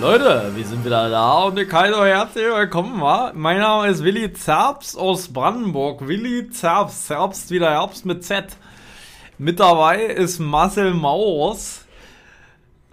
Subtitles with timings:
[0.00, 3.32] Leute, wir sind wieder da und ihr heiße euch herzlich willkommen, wa?
[3.34, 6.08] Mein Name ist Willi Zerbst aus Brandenburg.
[6.08, 8.46] Willi Zerbst, Zerbst wieder Herbst mit Z.
[9.36, 11.84] Mit dabei ist Marcel Maus.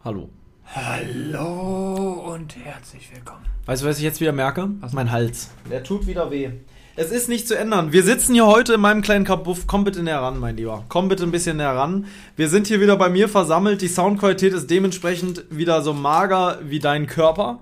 [0.03, 0.29] Hallo.
[0.65, 3.45] Hallo und herzlich willkommen.
[3.65, 4.69] Weißt du, was ich jetzt wieder merke?
[4.91, 5.51] Mein Hals.
[5.71, 6.51] Der tut wieder weh.
[6.99, 7.93] Es ist nicht zu ändern.
[7.93, 9.67] Wir sitzen hier heute in meinem kleinen Kabuff.
[9.67, 10.83] Komm bitte näher ran, mein Lieber.
[10.89, 12.07] Komm bitte ein bisschen näher ran.
[12.35, 13.83] Wir sind hier wieder bei mir versammelt.
[13.83, 17.59] Die Soundqualität ist dementsprechend wieder so mager wie dein Körper.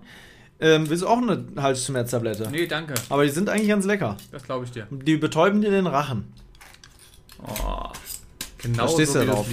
[0.61, 2.47] Ähm, willst du auch eine Halsschmerztablette?
[2.49, 2.93] Nee, danke.
[3.09, 4.15] Aber die sind eigentlich ganz lecker.
[4.31, 4.87] Das glaube ich dir.
[4.89, 6.31] Die betäuben dir den Rachen.
[7.45, 7.89] Oh,
[8.59, 9.47] genau Verstehst so du wie du drauf?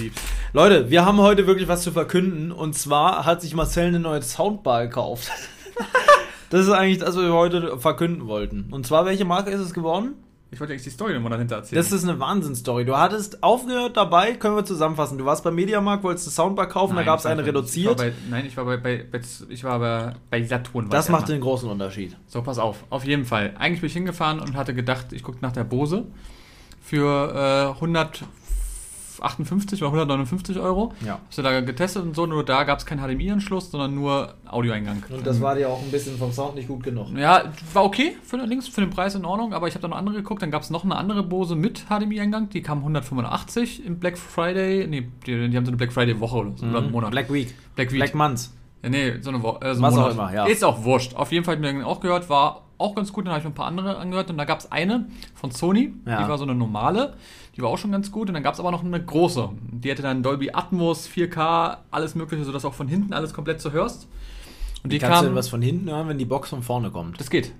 [0.53, 2.53] Leute, wir haben heute wirklich was zu verkünden.
[2.53, 5.29] Und zwar hat sich Marcel eine neue Soundbar gekauft.
[6.53, 8.67] das ist eigentlich das, was wir heute verkünden wollten.
[8.71, 10.13] Und zwar, welche Marke ist es geworden?
[10.51, 11.81] Ich wollte eigentlich die Story nochmal dahinter erzählen.
[11.81, 12.85] Das ist eine Wahnsinnsstory.
[12.85, 15.17] Du hattest aufgehört dabei, können wir zusammenfassen.
[15.17, 17.93] Du warst beim Mediamarkt, wolltest eine Soundbar kaufen, Nein, da gab es eine bei- reduziert.
[17.93, 20.89] Ich bei, nein, ich war bei, bei, bei ich war bei, bei Saturn.
[20.91, 22.15] das macht den großen Unterschied.
[22.27, 22.83] So, pass auf.
[22.91, 23.55] Auf jeden Fall.
[23.57, 26.05] Eigentlich bin ich hingefahren und hatte gedacht, ich gucke nach der Bose
[26.83, 27.79] für äh,
[29.21, 30.93] 158 oder 159 Euro.
[31.05, 31.19] Ja.
[31.27, 35.03] Hast du da getestet und so, nur da gab es keinen HDMI-Anschluss, sondern nur Audioeingang.
[35.09, 37.07] Und das war dir auch ein bisschen vom Sound nicht gut genug.
[37.17, 39.91] Ja, war okay für den, Links, für den Preis in Ordnung, aber ich habe dann
[39.91, 40.41] noch andere geguckt.
[40.41, 44.87] Dann gab es noch eine andere Bose mit HDMI-Eingang, die kam 185 im Black Friday.
[44.87, 47.09] Nee, die, die haben so eine Black Friday-Woche oder, so, oder einen Monat.
[47.09, 47.11] Mhm.
[47.11, 47.53] Black Week.
[47.75, 47.99] Black Week.
[47.99, 48.49] Black Month.
[48.83, 49.65] Ja, nee, so eine Woche.
[49.65, 50.31] Äh, so Was einen auch Monat.
[50.31, 50.45] immer, ja.
[50.45, 51.15] Ist auch wurscht.
[51.15, 53.25] Auf jeden Fall habe ich mir auch gehört, war auch ganz gut.
[53.25, 55.93] Dann habe ich mir ein paar andere angehört und da gab es eine von Sony,
[56.05, 56.21] Ja.
[56.23, 57.13] die war so eine normale.
[57.55, 58.27] Die war auch schon ganz gut.
[58.29, 59.49] Und dann gab es aber noch eine große.
[59.71, 63.71] Die hatte dann Dolby Atmos, 4K, alles Mögliche, sodass auch von hinten alles komplett so
[63.71, 64.07] hörst.
[64.83, 65.25] Und die Kannst du kam.
[65.27, 67.19] denn was von hinten hören, wenn die Box von vorne kommt?
[67.19, 67.53] Das geht.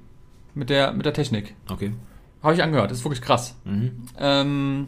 [0.56, 1.56] Mit der, mit der Technik.
[1.70, 1.94] Okay.
[2.42, 3.56] Habe ich angehört, das ist wirklich krass.
[3.64, 3.92] Mhm.
[4.20, 4.88] Ähm,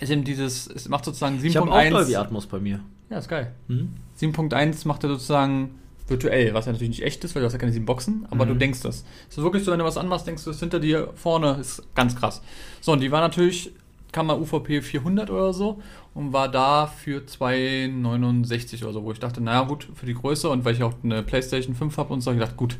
[0.00, 2.16] ist eben dieses, es macht sozusagen Ich habe auch Dolby 7.1.
[2.18, 2.80] Atmos bei mir.
[3.10, 3.52] Ja, ist geil.
[3.68, 3.90] Mhm.
[4.20, 5.76] 7.1 macht er sozusagen
[6.08, 8.44] virtuell, was ja natürlich nicht echt ist, weil du hast ja keine sieben Boxen, aber
[8.44, 8.50] Mhm.
[8.50, 9.04] du denkst das.
[9.28, 11.58] Es ist wirklich so, wenn du was anmachst, denkst du, es ist hinter dir vorne,
[11.60, 12.42] ist ganz krass.
[12.80, 13.72] So, und die war natürlich,
[14.12, 15.80] kam mal UVP 400 oder so
[16.14, 20.48] und war da für 2,69 oder so, wo ich dachte, naja gut, für die Größe
[20.48, 22.78] und weil ich auch eine Playstation 5 habe und so, ich gedacht, gut,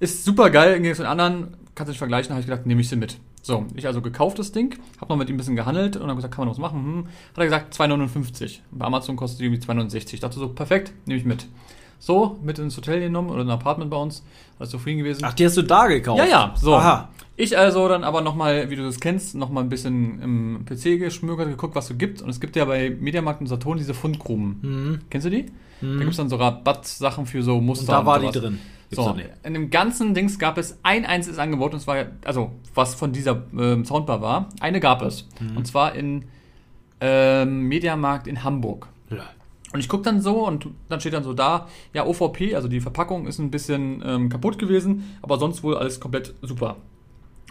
[0.00, 2.80] ist super geil, Gegensatz zu den anderen, kannst du nicht vergleichen, habe ich gedacht, nehme
[2.80, 3.18] ich sie mit.
[3.42, 6.16] So, ich also gekauft das Ding, habe noch mit ihm ein bisschen gehandelt und habe
[6.16, 6.84] gesagt, kann man was machen?
[6.84, 7.06] Hm.
[7.06, 8.58] Hat er gesagt, 2,59.
[8.72, 10.14] Bei Amazon kostet die irgendwie 2,69.
[10.14, 11.46] Ich dachte so, perfekt, nehme ich mit.
[12.00, 14.24] So, mit ins Hotel genommen oder in ein Apartment bei uns,
[14.58, 15.22] alles zufrieden gewesen.
[15.24, 16.18] Ach, die hast du da gekauft?
[16.18, 16.74] ja, ja, so.
[16.74, 17.08] Aha.
[17.36, 21.48] Ich also dann aber nochmal, wie du das kennst, nochmal ein bisschen im PC geschmökert,
[21.48, 22.22] geguckt, was es gibt.
[22.22, 24.58] Und es gibt ja bei Mediamarkt und Saturn diese Fundgruben.
[24.62, 25.00] Mhm.
[25.10, 25.46] Kennst du die?
[25.80, 27.98] Da gibt es dann so Rabattsachen für so Muster.
[27.98, 28.40] Und da war die sowas.
[28.40, 28.58] drin.
[28.88, 32.94] Gibt's So, in dem ganzen Dings gab es ein einziges Angebot, und zwar, also was
[32.94, 35.26] von dieser ähm, Soundbar war, eine gab es.
[35.40, 35.56] Mhm.
[35.56, 36.24] Und zwar in
[37.00, 38.88] ähm, Mediamarkt in Hamburg.
[39.10, 39.24] Ja.
[39.72, 42.80] Und ich gucke dann so und dann steht dann so da, ja, OVP, also die
[42.80, 46.76] Verpackung ist ein bisschen ähm, kaputt gewesen, aber sonst wohl alles komplett super.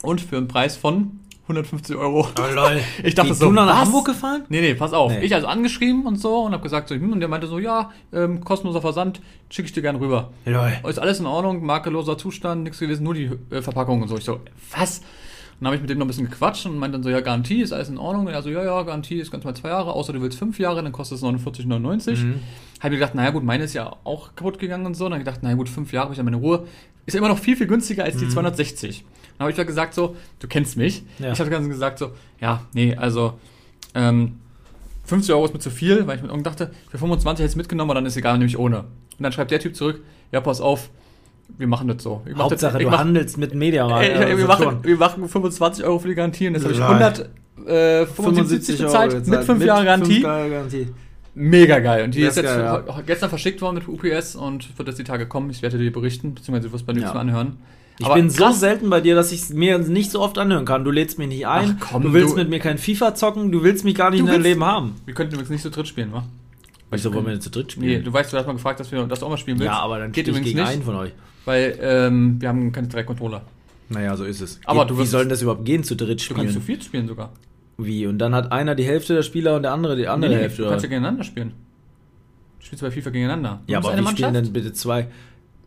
[0.02, 2.28] Und für einen Preis von 150 Euro.
[2.40, 2.82] Oh, lol.
[3.04, 3.86] Ich dachte Wie, so, du noch nach was?
[3.86, 4.44] Hamburg gefahren?
[4.50, 5.12] Nee, nee, pass auf.
[5.12, 5.24] Nee.
[5.24, 7.92] Ich also angeschrieben und so und habe gesagt, so, hm, und der meinte so, ja,
[8.12, 10.32] ähm, kostenloser Versand, schicke ich dir gern rüber.
[10.46, 10.74] Lol.
[10.88, 14.18] Ist alles in Ordnung, makelloser Zustand, nichts gewesen, nur die äh, Verpackung und so.
[14.18, 14.40] Ich so,
[14.76, 15.00] was?
[15.00, 17.22] Und dann habe ich mit dem noch ein bisschen gequatscht und meinte dann so, ja,
[17.22, 18.26] Garantie ist alles in Ordnung.
[18.26, 20.60] Und er so, ja, ja, Garantie ist ganz mal zwei Jahre, außer du willst fünf
[20.60, 22.18] Jahre, dann kostet es 49,99.
[22.18, 22.40] Mhm.
[22.82, 25.06] Habe ich gedacht, naja gut, meine ist ja auch kaputt gegangen und so.
[25.06, 26.66] Und dann hab ich gedacht, naja gut, fünf Jahre habe ich ja meine Ruhe.
[27.06, 29.06] Ist ja immer noch viel, viel günstiger als die 260.
[29.38, 31.04] Dann habe ich ja gesagt so, du kennst mich.
[31.20, 31.32] Ja.
[31.34, 33.34] Ich habe ganz gesagt so, ja, nee, also
[33.94, 34.40] ähm,
[35.06, 37.52] 50 Euro ist mir zu viel, weil ich mir irgendwie dachte, für 25 hätte ich
[37.52, 38.80] es mitgenommen, aber dann ist egal, nämlich ohne.
[38.80, 38.86] Und
[39.20, 40.02] dann schreibt der Typ zurück,
[40.32, 40.90] ja, pass auf,
[41.58, 42.22] wir machen das so.
[42.26, 44.08] Ich Hauptsache, das, ich du mach, handelst mit Mediamarkt.
[44.10, 46.88] äh, wir, machen, wir machen 25 Euro für die Garantie und jetzt habe ich Lol.
[46.88, 47.30] 100,
[47.68, 50.22] äh, 75 bezahlt, mit 5 Jahren Garantie.
[50.22, 50.88] Garantie.
[51.36, 52.06] Mega geil.
[52.06, 54.98] Und die Das ist jetzt geil, für- gestern verschickt worden mit UPS und wird jetzt
[54.98, 55.50] die Tage kommen.
[55.50, 57.14] Ich werde dir berichten, beziehungsweise du wirst beim nächsten Ja.
[57.14, 57.58] Mal anhören.
[57.98, 58.60] Ich Aber bin so krass.
[58.60, 60.84] selten bei dir, dass ich es mir nicht so oft anhören kann.
[60.84, 63.64] Du lädst mich nicht ein, komm, du willst du- mit mir kein FIFA zocken, du
[63.64, 64.96] willst mich gar nicht Du in deinem Leben haben.
[65.06, 66.24] Wir könnten übrigens nicht zu dritt spielen, wa?
[66.92, 68.04] Wieso wollen wir denn zu dritt Nee, spielen?
[68.06, 69.72] du weißt, du hast mal gefragt, dass wir das auch mal spielen willst.
[69.72, 71.12] ja, aber dann geht übrigens gegen nicht, einen von euch.
[71.46, 73.42] weil ähm, wir haben keine drei Controller.
[73.90, 74.60] Naja, so ist es.
[74.66, 76.60] Aber Geht- du Wie wirst- soll denn das überhaupt gehen, zu dritt Du kannst zu
[76.60, 76.66] spielen?
[76.66, 77.32] viert spielen sogar.
[77.78, 78.08] Wie?
[78.08, 80.42] Und dann hat einer die Hälfte der Spieler und der andere die andere Nee, nee,
[80.44, 80.64] Hälfte.
[80.64, 81.54] du kannst ja gegeneinander spielen.
[82.60, 83.60] Du spielst bei FIFA gegeneinander.
[83.68, 85.08] Du Ja, aber wie spielen denn bitte zwei?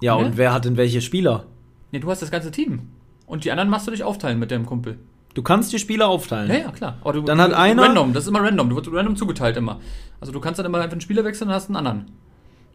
[0.01, 0.25] Ja, Hä?
[0.25, 1.45] und wer hat denn welche Spieler?
[1.93, 2.89] Nee, du hast das ganze Team.
[3.27, 4.99] Und die anderen machst du dich aufteilen mit deinem Kumpel.
[5.35, 6.49] Du kannst die Spieler aufteilen.
[6.51, 6.97] Ja, ja, klar.
[7.03, 8.71] Aber du, Dann du, hat einer- Random, das ist immer random.
[8.71, 9.79] Du wirst random zugeteilt immer.
[10.21, 12.07] Also du kannst dann immer einfach einen Spieler wechseln und hast einen anderen.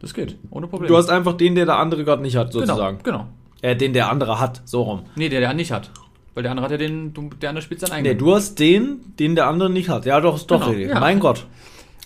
[0.00, 0.88] Das geht, ohne Problem.
[0.88, 2.98] Du hast einfach den, der der andere gerade nicht hat, genau, sozusagen.
[3.02, 3.26] genau.
[3.62, 5.02] Äh, den der andere hat, so rum.
[5.16, 5.90] Nee, der, der nicht hat.
[6.34, 8.18] Weil der andere hat ja den, du, der andere spielt seinen Nee, eigenen.
[8.18, 10.04] du hast den, den der andere nicht hat.
[10.04, 11.00] Ja, doch, ist doch Genau, ja.
[11.00, 11.46] Mein Gott.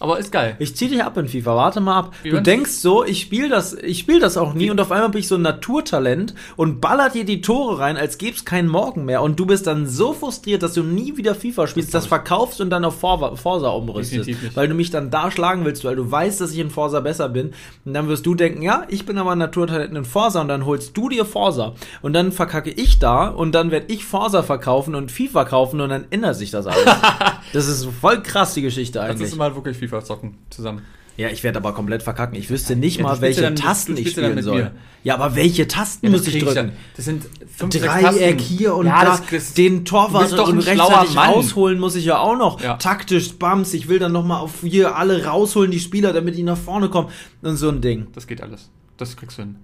[0.00, 0.56] Aber ist geil.
[0.58, 2.14] Ich zieh dich ab in FIFA, warte mal ab.
[2.22, 5.08] Wir du denkst so, ich spiele das, ich spiele das auch nie und auf einmal
[5.08, 8.68] bin ich so ein Naturtalent und ballert dir die Tore rein, als gäbe es keinen
[8.68, 12.06] Morgen mehr und du bist dann so frustriert, dass du nie wieder FIFA spielst, das
[12.06, 15.96] verkaufst und dann auf For Forza umrüstest, weil du mich dann da schlagen willst, weil
[15.96, 17.52] du weißt, dass ich in Forza besser bin
[17.84, 20.64] und dann wirst du denken, ja, ich bin aber ein Naturtalent in Forza und dann
[20.64, 24.94] holst du dir Forza und dann verkacke ich da und dann werde ich Forza verkaufen
[24.94, 26.84] und FIFA kaufen und dann ändert sich das alles.
[27.52, 29.28] das ist voll krass die Geschichte Das eigentlich.
[29.28, 30.82] ist immer wirklich FIFA zocken zusammen.
[31.16, 32.36] Ja, ich werde aber komplett verkacken.
[32.36, 34.70] Ich wüsste nicht Ja, mal, welche dann- Tasten ich spielen soll.
[35.02, 36.54] Ja, aber welche Tasten Ja, das muss ich drücken?
[36.54, 36.72] dann.
[36.94, 37.26] Das sind
[37.56, 39.10] fünf, Dreieck hier und ja, da.
[39.10, 41.30] das, das, den Torwart doch und rechtzeitig Mann.
[41.30, 42.60] rausholen muss ich ja auch noch.
[42.62, 42.76] Ja.
[42.76, 43.74] Taktisch, Bams.
[43.74, 46.88] Ich will dann noch mal auf hier alle rausholen, die Spieler, damit die nach vorne
[46.88, 47.08] kommen.
[47.42, 48.06] Und so ein Ding.
[48.14, 48.70] das geht alles.
[48.96, 49.56] Das kriegst du hin.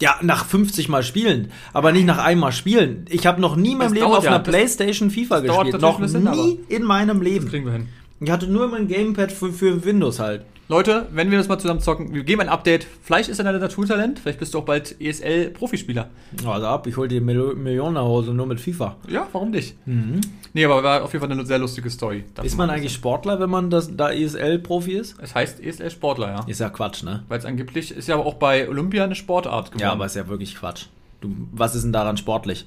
[0.00, 3.06] Ja, nach 50 Mal spielen, aber nicht nach einmal spielen.
[3.08, 5.80] Ich habe noch nie in meinem Das Leben auf einer Das- Playstation FIFA das gespielt.
[5.80, 7.48] Noch nie in meinem Das Leben.
[7.48, 7.88] kriegen wir hin.
[8.22, 10.44] Ich hatte nur mein Gamepad für, für Windows halt.
[10.68, 12.86] Leute, wenn wir das mal zusammen zocken, wir geben ein Update.
[13.02, 16.08] Vielleicht ist er ein Naturtalent, vielleicht bist du auch bald ESL-Profispieler.
[16.46, 18.96] Also ab, ich hol Mil Millionen nach Hause nur mit FIFA.
[19.08, 19.76] Ja, warum nicht?
[19.84, 22.24] Nee, aber war auf jeden Fall eine sehr lustige Story.
[22.38, 22.44] Mhm.
[22.44, 25.16] Ist man eigentlich Sportler, wenn man das, da ESL-Profi ist?
[25.20, 26.44] Es heißt ESL-Sportler, ja.
[26.46, 27.24] Ist ja Quatsch, ne?
[27.28, 29.82] Weil es angeblich ist ja aber auch bei Olympia eine Sportart geworden.
[29.82, 30.86] Ja, aber ist ja wirklich Quatsch.
[31.20, 32.66] Du, was ist denn daran sportlich?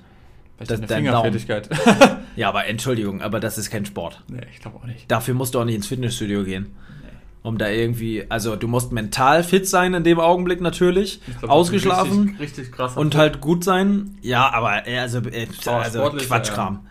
[0.57, 1.33] Vielleicht das- eine dein Daumen.
[1.33, 1.69] Fingerfertigkeit.
[2.35, 4.21] Ja, aber Entschuldigung, aber das ist kein Sport.
[4.27, 5.09] nee, ich glaube auch nicht.
[5.09, 6.75] Dafür musst du auch nicht ins Fitnessstudio gehen.
[7.43, 11.51] Um da irgendwie, also du musst mental fit sein in dem Augenblick natürlich, Ich glaub,
[11.51, 12.97] ausgeschlafen Richtig, richtig krass.
[12.97, 14.17] und halt gut sein.
[14.21, 16.87] Ja, aber äh, also, äh, also Quatschkram.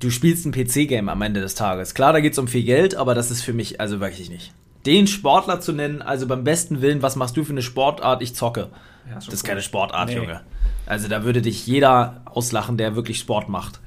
[0.00, 1.94] Du spielst ein PC-Game am Ende des Tages.
[1.94, 4.52] Klar, da geht's um viel Geld, aber das ist für mich also wirklich nicht.
[4.86, 8.22] Den Sportler zu nennen, also beim besten Willen, was machst du für eine Sportart?
[8.22, 8.68] Ich zocke.
[9.08, 9.48] Ja, Das ist cool.
[9.48, 10.16] keine Sportart, Nee.
[10.16, 10.40] Junge.
[10.86, 13.80] Also da würde dich jeder auslachen, der wirklich Sport macht.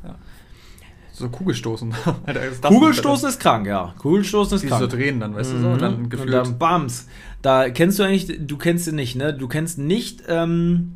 [1.11, 1.93] So Kugelstoßen.
[2.51, 3.93] Ist Kugelstoßen ist krank, ja.
[3.99, 4.89] Kugelstoßen ist Die so krank.
[4.89, 5.67] drehen dann, weißt du so?
[5.69, 6.09] Und dann Mhm.
[6.09, 6.33] gefühlt.
[6.33, 7.07] Und dann Bams.
[7.43, 9.31] Da kennst du eigentlich, du kennst ihn nicht, ne?
[9.33, 10.93] Du kennst nicht, ähm,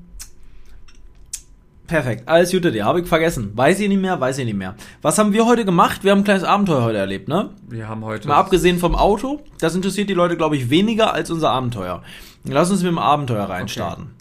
[1.85, 3.51] Perfekt, alles Gute dir, habe ich vergessen.
[3.55, 4.75] Weiß ich nicht mehr, weiß ich nicht mehr.
[5.01, 6.03] Was haben wir heute gemacht?
[6.03, 7.51] Wir haben ein kleines Abenteuer heute erlebt, ne?
[7.69, 8.27] wir haben heute.
[8.27, 12.03] Mal abgesehen vom Auto, das interessiert die Leute, glaube ich, weniger als unser Abenteuer.
[12.49, 14.11] Lass uns mit dem Abenteuer reinstarten.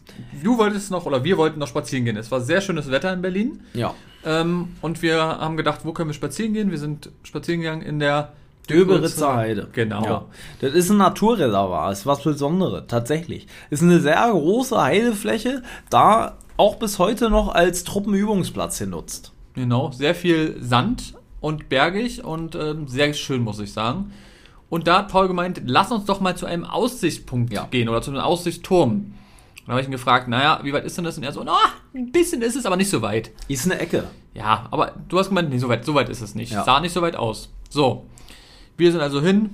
[0.43, 2.17] Du wolltest noch, oder wir wollten noch spazieren gehen.
[2.17, 3.61] Es war sehr schönes Wetter in Berlin.
[3.75, 3.95] Ja.
[4.25, 6.71] Ähm, und wir haben gedacht, wo können wir spazieren gehen?
[6.71, 8.33] Wir sind spazieren gegangen in der
[8.69, 9.69] Döberitzer Heide.
[9.73, 10.05] Genau.
[10.05, 10.25] Ja.
[10.61, 13.47] Das ist ein Naturreservat, ist was Besonderes, tatsächlich.
[13.71, 19.33] Ist eine sehr große Heidefläche, da auch bis heute noch als Truppenübungsplatz genutzt.
[19.55, 24.13] Genau, sehr viel Sand und bergig und ähm, sehr schön, muss ich sagen.
[24.69, 27.67] Und da hat Paul gemeint, lass uns doch mal zu einem Aussichtspunkt Ja.
[27.71, 28.91] gehen oder zu einem Aussichtsturm.
[28.91, 29.13] Und
[29.67, 31.17] dann habe ich ihn gefragt, naja, wie weit ist denn das?
[31.17, 31.57] Und er so, na,
[31.95, 33.31] ein bisschen ist es, aber nicht so weit.
[33.49, 34.05] Ist eine Ecke.
[34.35, 36.53] Ja, aber du hast gemeint, nee, so weit, so weit ist es nicht.
[36.53, 36.65] Ja.
[36.65, 37.51] Sah nicht so weit aus.
[37.71, 38.07] So,
[38.77, 39.51] wir sind also hin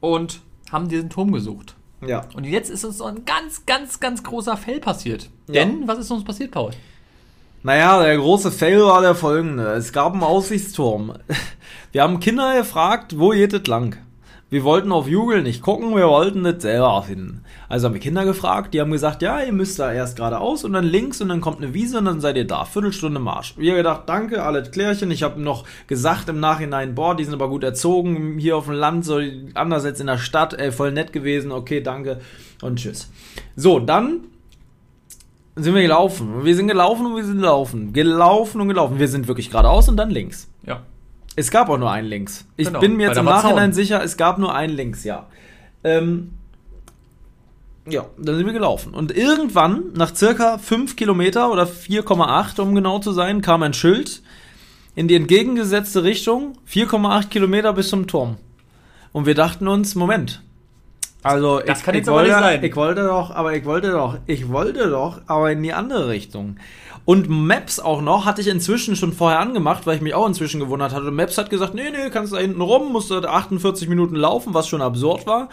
[0.00, 0.40] und
[0.72, 1.74] haben diesen Turm gesucht.
[2.06, 2.24] Ja.
[2.34, 5.28] Und jetzt ist uns so ein ganz, ganz, ganz großer Fell passiert.
[5.48, 5.54] Ja.
[5.64, 6.70] Denn, was ist uns passiert, Paul?
[7.62, 9.72] Naja, der große Fail war der folgende.
[9.72, 11.14] Es gab einen Aussichtsturm.
[11.92, 13.96] Wir haben Kinder gefragt, wo geht es lang?
[14.48, 17.42] Wir wollten auf Google nicht gucken, wir wollten das selber finden.
[17.68, 20.72] Also haben wir Kinder gefragt, die haben gesagt, ja, ihr müsst da erst geradeaus und
[20.72, 22.64] dann links und dann kommt eine Wiese und dann seid ihr da.
[22.64, 23.54] Viertelstunde Marsch.
[23.56, 25.10] Wir gedacht, danke, alles klärchen.
[25.10, 28.38] Ich habe noch gesagt im Nachhinein, boah, die sind aber gut erzogen.
[28.38, 29.20] Hier auf dem Land, so
[29.54, 31.50] anders als in der Stadt, ey, voll nett gewesen.
[31.50, 32.20] Okay, danke
[32.62, 33.10] und tschüss.
[33.56, 34.20] So, dann
[35.56, 36.44] sind wir gelaufen.
[36.44, 37.92] Wir sind gelaufen und wir sind gelaufen.
[37.92, 39.00] Gelaufen und gelaufen.
[39.00, 40.48] Wir sind wirklich geradeaus und dann links.
[41.36, 42.46] Es gab auch nur einen links.
[42.56, 43.74] Ich Genau, bin mir jetzt im Nachhinein Zaun.
[43.74, 45.26] sicher, es gab nur einen links, ja.
[45.84, 46.32] Ähm,
[47.88, 48.94] ja, dann sind wir gelaufen.
[48.94, 54.22] Und irgendwann, nach circa 5 Kilometer oder 4,8, um genau zu sein, kam ein Schild
[54.94, 58.38] in die entgegengesetzte Richtung, 4,8 Kilometer bis zum Turm.
[59.12, 60.42] Und wir dachten uns, Moment.
[61.22, 62.64] Also, Das ich, kann ich, jetzt aber wollte, nicht sein.
[62.64, 66.56] ich wollte doch, aber ich wollte doch, ich wollte doch, aber in die andere Richtung.
[67.06, 70.58] Und Maps auch noch hatte ich inzwischen schon vorher angemacht, weil ich mich auch inzwischen
[70.58, 71.12] gewundert hatte.
[71.12, 74.66] Maps hat gesagt, nee, nee, kannst da hinten rum, musst du 48 Minuten laufen, was
[74.66, 75.48] schon absurd war.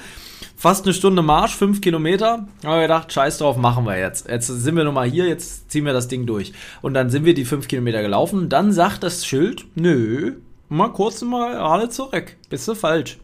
[0.58, 2.48] Fast eine Stunde Marsch, fünf Kilometer.
[2.64, 4.28] Aber wir gedacht, scheiß drauf, machen wir jetzt.
[4.28, 6.54] Jetzt sind wir nochmal hier, jetzt ziehen wir das Ding durch.
[6.82, 8.50] Und dann sind wir die fünf Kilometer gelaufen.
[8.50, 10.34] Dann sagt das Schild, nö,
[10.70, 12.36] mal kurz mal gerade zurück.
[12.50, 13.20] Bist du falsch.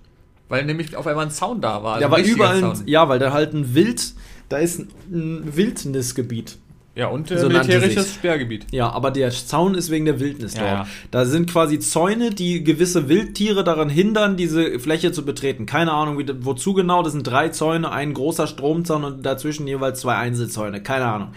[0.50, 2.00] Weil nämlich auf einmal ein Zaun da war.
[2.00, 2.84] Ja, ein weil überall, Zaun.
[2.86, 4.14] ja, weil da halt ein Wild,
[4.50, 6.60] da ist ein Wildnisgebiet.
[7.00, 8.16] Ja, und äh, So militärisches.
[8.16, 8.66] Sperrgebiet.
[8.72, 10.72] Ja, aber der Zaun ist wegen der Wildnis Ja, dort.
[10.72, 10.88] ja.
[11.12, 15.66] Da sind quasi Zäune, die gewisse Wildtiere daran hindern, diese Fläche zu betreten.
[15.66, 17.02] Keine Ahnung, wie, wozu genau.
[17.02, 20.84] Das sind drei Zäune, ein großer Stromzaun und dazwischen jeweils zwei Einzelzäune.
[20.84, 21.30] Keine Ahnung.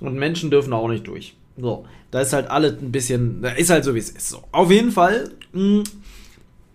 [0.00, 1.36] Und Menschen dürfen auch nicht durch.
[1.58, 4.28] So, da ist halt alles ein bisschen, da ist halt so, wie es ist.
[4.30, 4.42] So.
[4.52, 5.84] Auf jeden Fall mh,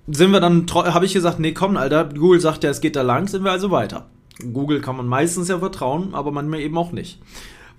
[0.07, 3.01] sind wir dann, habe ich gesagt, nee, komm, Alter, Google sagt ja, es geht da
[3.01, 4.07] lang, sind wir also weiter.
[4.53, 7.19] Google kann man meistens ja vertrauen, aber manchmal eben auch nicht.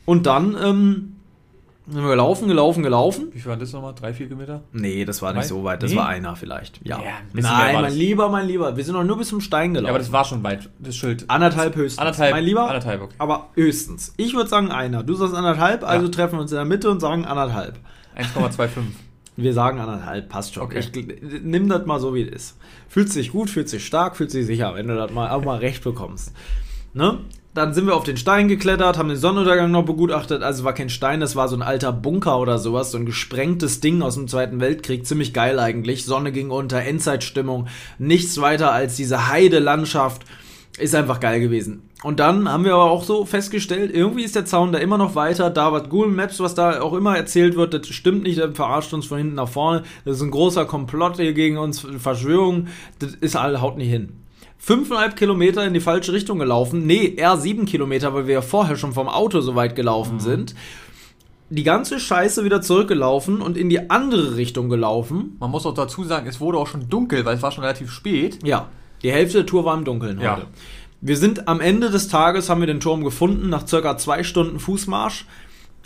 [0.05, 1.17] Und dann ähm,
[1.89, 3.29] sind wir gelaufen, gelaufen, gelaufen.
[3.33, 3.95] Wie viel waren das nochmal?
[3.95, 4.63] Drei, vier Kilometer?
[4.73, 5.83] Nee, das war nicht so weit.
[5.83, 5.97] Das Nee?
[5.97, 6.81] war einer vielleicht.
[6.85, 6.99] Ja.
[7.01, 7.95] Ja, ein Nein, mein das.
[7.95, 8.77] Lieber, mein Lieber.
[8.77, 9.87] Wir sind noch nur bis zum Stein gelaufen.
[9.87, 11.29] Ja, aber das war schon weit, das Schild.
[11.29, 11.99] anderthalb höchstens.
[11.99, 12.67] Anderthalb, Mein Lieber.
[12.69, 13.15] anderthalb, okay.
[13.19, 14.15] Aber höchstens.
[14.17, 15.03] Ich würde sagen einer.
[15.03, 16.11] Du sagst anderthalb, also Ja.
[16.13, 17.79] treffen wir uns in der Mitte und sagen anderthalb.
[18.17, 18.83] 1,25.
[19.37, 20.65] Wir sagen anderthalb, passt schon.
[20.65, 20.81] Okay.
[20.81, 22.59] Ich, nimm das mal so, wie es ist.
[22.89, 25.59] Fühlt sich gut, fühlt sich stark, fühlt sich sicher, wenn du das mal auch mal
[25.59, 26.33] recht bekommst.
[26.93, 27.19] Ne?
[27.55, 30.43] Dann sind wir auf den Stein geklettert, haben den Sonnenuntergang noch begutachtet.
[30.43, 33.81] Also war kein Stein, das war so ein alter Bunker oder sowas, so ein gesprengtes
[33.81, 35.07] Ding aus dem Zweiten Weltkrieg.
[35.07, 36.07] Ziemlich geil eigentlich.
[36.07, 37.69] Sonne ging unter, Endzeitstimmung.
[37.99, 40.23] Nichts weiter als diese Heidelandschaft.
[40.79, 41.91] Ist einfach geil gewesen.
[42.03, 45.15] Und dann haben wir aber auch so festgestellt, irgendwie ist der Zaun da immer noch
[45.15, 45.51] weiter.
[45.51, 48.95] Da was Google Maps, was da auch immer erzählt wird, das stimmt nicht, das verarscht
[48.95, 49.83] uns von hinten nach vorne.
[50.07, 52.69] Das ist ein großer Komplott hier gegen uns, Verschwörung.
[52.99, 54.22] Das ist all, haut nicht hin.
[54.65, 56.87] Fünfeinhalb Kilometer in die falsche Richtung gelaufen.
[56.87, 60.55] Nee, eher sieben Kilometer, weil wir ja vorher schon vom Auto so weit gelaufen sind.
[61.51, 65.37] Die ganze Scheiße wieder zurückgelaufen und in die andere Richtung gelaufen.
[65.41, 67.91] Man muss auch dazu sagen, es wurde auch schon dunkel, weil es war schon relativ
[67.91, 68.39] spät.
[68.45, 68.69] Ja,
[69.03, 70.37] die Hälfte der Tour war im Dunkeln Ja.
[70.37, 70.47] heute.
[71.01, 74.61] Wir sind am Ende des Tages, haben wir den Turm gefunden, nach circa zwei Stunden
[74.61, 75.27] Fußmarsch.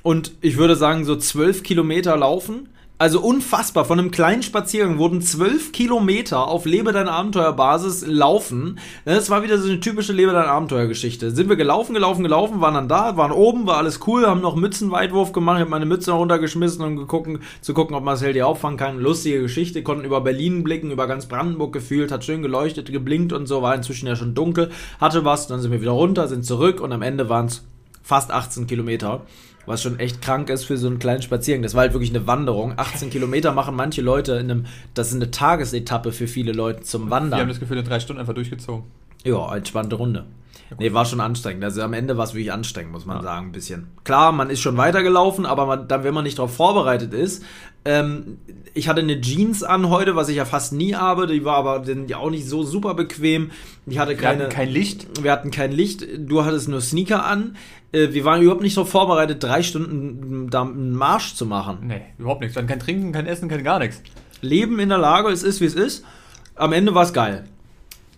[0.02, 2.68] Und ich würde sagen, so zwölf Kilometer laufen.
[2.98, 3.84] Also unfassbar.
[3.84, 8.78] Von einem kleinen Spaziergang wurden zwölf Kilometer auf Lebe dein Abenteuer-Basis laufen.
[9.04, 11.30] Das war wieder so eine typische Lebe dein Abenteuer-Geschichte.
[11.30, 14.56] Sind wir gelaufen, gelaufen, gelaufen, waren dann da, waren oben, war alles cool, haben noch
[14.56, 17.28] Mützenweitwurf gemacht, ich habe meine Mütze noch runtergeschmissen und geguckt,
[17.60, 18.98] zu gucken, ob Marcel die auffangen kann.
[18.98, 23.46] Lustige Geschichte, konnten über Berlin blicken, über ganz Brandenburg gefühlt, hat schön geleuchtet, geblinkt und
[23.46, 26.80] so, war inzwischen ja schon dunkel, hatte was, dann sind wir wieder runter, sind zurück
[26.80, 27.66] und am Ende waren es
[28.06, 29.22] fast 18 Kilometer.
[29.66, 31.64] Was schon echt krank ist für so einen kleinen Spaziergang.
[31.64, 32.74] Das war halt wirklich eine Wanderung.
[32.76, 37.08] 18 Kilometer machen manche Leute in einem, das ist eine Tagesetappe für viele Leute zum
[37.08, 37.48] Wir haben Wandern.
[37.48, 38.84] das Gefühl, in drei Stunden einfach durchgezogen.
[39.24, 40.24] Ja, entspannte Runde.
[40.78, 41.62] Nee, war schon anstrengend.
[41.64, 43.88] Also am Ende war es wirklich anstrengend, muss man sagen, ein bisschen.
[44.04, 47.44] Klar, man ist schon weitergelaufen, aber man, dann, wenn man nicht darauf vorbereitet ist,
[47.84, 48.38] ähm,
[48.74, 51.78] ich hatte eine Jeans an heute, was ich ja fast nie habe, die war aber
[51.78, 53.52] dann ja auch nicht so super bequem.
[53.86, 55.22] Ich hatte Wir keine, hatten kein Licht.
[55.22, 57.56] wir hatten kein Licht, du hattest nur Sneaker an.
[57.92, 61.78] Äh, Wir waren überhaupt nicht darauf vorbereitet, drei Stunden da einen Marsch zu machen.
[61.86, 62.56] Nee, überhaupt nichts.
[62.56, 64.02] Dann kein Trinken, kein Essen, kein gar nichts.
[64.40, 66.04] Leben in der Lage, es ist wie es ist.
[66.56, 67.44] Am Ende war es geil.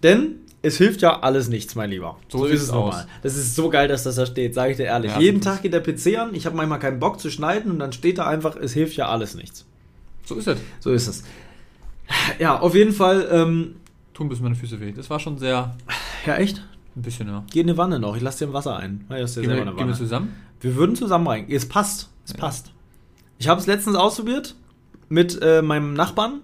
[0.03, 2.17] Denn es hilft ja alles nichts, mein Lieber.
[2.29, 3.07] So sieht's aus.
[3.23, 5.13] Das ist so geil, dass das da steht, sage ich dir ehrlich.
[5.13, 7.79] Ja, Jeden Tag geht der PC an, ich habe manchmal keinen Bock zu schneiden und
[7.79, 9.65] dann steht da einfach, es hilft ja alles nichts.
[10.25, 10.59] So ist es.
[10.81, 11.23] So ist es.
[12.39, 13.77] Ja, auf jeden Fall, ähm,
[14.15, 14.93] Tun bis meine Füße weh.
[14.93, 15.77] Das war schon sehr.
[16.27, 16.65] ja echt,
[16.97, 17.45] Ein bisschen, ja.
[17.53, 19.05] geh in eine Wanne noch, ich lasse dir ein Wasser ein.
[19.11, 20.35] Ja, Gehen selber wir, gehen wir zusammen?
[20.61, 21.47] Wir würden zusammen rein.
[21.49, 22.09] Es passt.
[22.25, 22.39] Es Ja.
[22.39, 22.73] passt.
[23.39, 24.57] Ich habe es letztens ausprobiert
[25.09, 26.41] mit äh, meinem Nachbarn.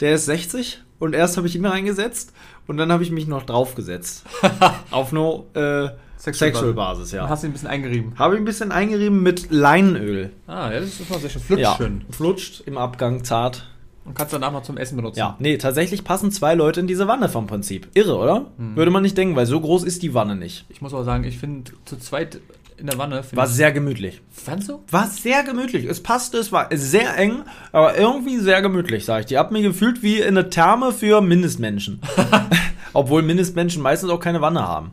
[0.00, 2.32] Der ist 60 und erst habe ich ihn reingesetzt
[2.66, 4.24] und dann habe ich mich noch draufgesetzt.
[4.90, 7.28] Auf nur äh, Sexual Sexual Basis, ja.
[7.28, 8.12] hast du ihn ein bisschen eingerieben.
[8.18, 10.30] Habe ich ein bisschen eingerieben mit Leinöl.
[10.46, 11.42] Ah, ja, das ist mal sehr schön.
[11.42, 12.04] Flutscht ja, schön.
[12.10, 13.66] Flutscht im Abgang zart.
[14.06, 15.18] Und kannst danach noch zum Essen benutzen.
[15.18, 17.88] Ja, nee, tatsächlich passen zwei Leute in diese Wanne vom Prinzip.
[17.94, 18.46] Irre, oder?
[18.58, 18.76] Hm.
[18.76, 20.66] Würde man nicht denken, weil so groß ist die Wanne nicht.
[20.68, 22.40] Ich muss aber sagen, ich finde zu zweit
[22.76, 23.22] in der Wanne.
[23.32, 24.20] War ich- sehr gemütlich.
[24.30, 24.82] Fandst du?
[24.90, 25.84] War sehr gemütlich.
[25.86, 29.38] Es passte, es war sehr eng, aber irgendwie sehr gemütlich, sag ich dir.
[29.38, 32.00] Hab mich gefühlt wie in eine Therme für Mindestmenschen.
[32.92, 34.92] Obwohl Mindestmenschen meistens auch keine Wanne haben.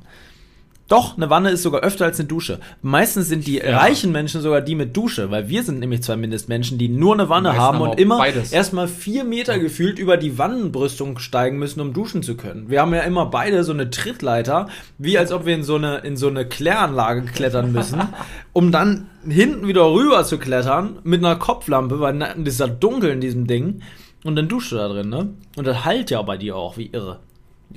[0.91, 2.59] Doch, eine Wanne ist sogar öfter als eine Dusche.
[2.81, 3.77] Meistens sind die Ja.
[3.77, 7.29] reichen Menschen sogar die mit Dusche, weil wir sind nämlich zwei Mindestmenschen, die nur eine
[7.29, 12.23] Wanne haben und immer erstmal vier Meter gefühlt über die Wannenbrüstung steigen müssen, um duschen
[12.23, 12.69] zu können.
[12.69, 14.67] Wir haben ja immer beide so eine Trittleiter,
[14.97, 18.01] wie als ob wir in so eine, in so eine Kläranlage klettern müssen,
[18.51, 23.11] um dann hinten wieder rüber zu klettern mit einer Kopflampe, weil das ist ja dunkel
[23.11, 23.81] in diesem Ding.
[24.25, 25.29] Und dann duscht du da drin, ne?
[25.55, 27.19] Und das halt ja bei dir auch, wie irre.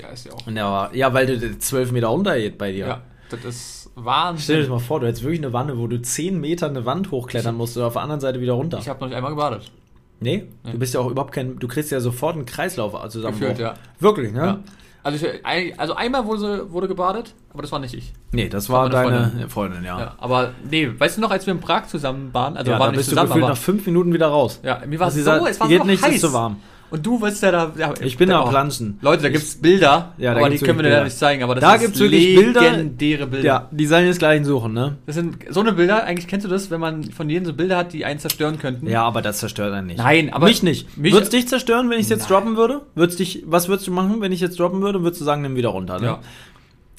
[0.00, 0.46] Ja, ist ja auch.
[0.46, 2.86] War, ja, weil du zwölf Meter runtergeht bei dir.
[2.86, 4.60] Ja, Das ist Stell dir Wahnsinn.
[4.60, 7.54] das mal vor, du hättest wirklich eine Wanne, wo du 10 Meter eine Wand hochklettern
[7.56, 8.78] musst und auf der anderen Seite wieder runter.
[8.80, 9.70] Ich habe noch nicht einmal gebadet.
[10.20, 10.72] nee, Nee.
[10.72, 13.38] du bist ja auch überhaupt kein, du kriegst ja sofort einen Kreislauf zusammen.
[13.38, 13.74] Gefühlt, ja.
[14.00, 14.38] Wirklich, ne?
[14.40, 14.58] Ja.
[15.04, 18.12] Also, ich, also einmal wurde, wurde gebadet, aber das war nicht ich.
[18.32, 19.98] Nee, das war Das war deine Freundin, ja.
[20.00, 20.14] Ja.
[20.18, 22.96] aber nee, weißt du noch, als wir in Prag zusammen waren, also Ja, waren nicht
[22.98, 24.60] bist du zusammen, gefühlt aber nach fünf Minuten wieder raus.
[24.64, 26.14] ja, mir war Also so, es war geht so nicht, heiß.
[26.14, 26.56] ist zu warm.
[26.94, 28.50] Und du willst ja da, ja, Ich bin am oh.
[28.50, 28.98] Planschen.
[29.02, 31.02] Leute, da Ich- gibt's Bilder, Ja, da aber die können wir dir Bilder.
[31.04, 32.60] nicht zeigen, aber das Da ist gibt's wirklich Bilder.
[32.60, 33.44] legendäre Bilder.
[33.44, 34.94] Ja, die sollen jetzt gleich suchen, ne?
[35.04, 37.78] Das sind so eine Bilder, eigentlich kennst du das, wenn man von jedem so Bilder
[37.78, 38.86] hat, die einen zerstören könnten.
[38.86, 39.98] Ja, aber das zerstört einen nicht.
[39.98, 40.96] Nein, aber mich nicht.
[40.96, 42.38] mich- Würdest dich zerstören, wenn ich es jetzt Nein.
[42.42, 42.82] droppen würde?
[42.94, 45.02] Würdest dich, was würdest du machen, wenn ich jetzt droppen würde?
[45.02, 46.06] Würdest du sagen, nimm wieder runter, ne?
[46.06, 46.18] Ja.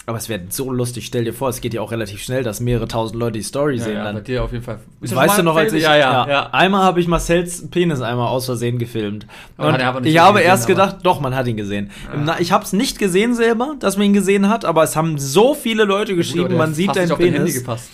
[0.08, 1.08] Aber es wäre so lustig.
[1.08, 3.78] Stell dir vor, es geht ja auch relativ schnell, dass mehrere tausend Leute die Story
[3.78, 4.24] Ja, sehen ja, bei dann.
[4.24, 4.80] dir auf jeden Fall.
[5.02, 5.82] Ist weißt du noch, als ich.
[5.82, 6.50] Ja, ja, ja.
[6.52, 9.26] Einmal habe ich Marcells Penis einmal aus Versehen gefilmt.
[9.58, 9.74] Und
[10.06, 11.90] ich habe gesehen, erst gedacht, doch, man hat ihn gesehen.
[12.24, 15.18] Na- Ich habe es nicht gesehen selber, dass man ihn gesehen hat, aber es haben
[15.18, 17.60] so viele Leute geschrieben, aber der man sieht deinen nicht auf dein Handy Penis.
[17.60, 17.90] gepasst.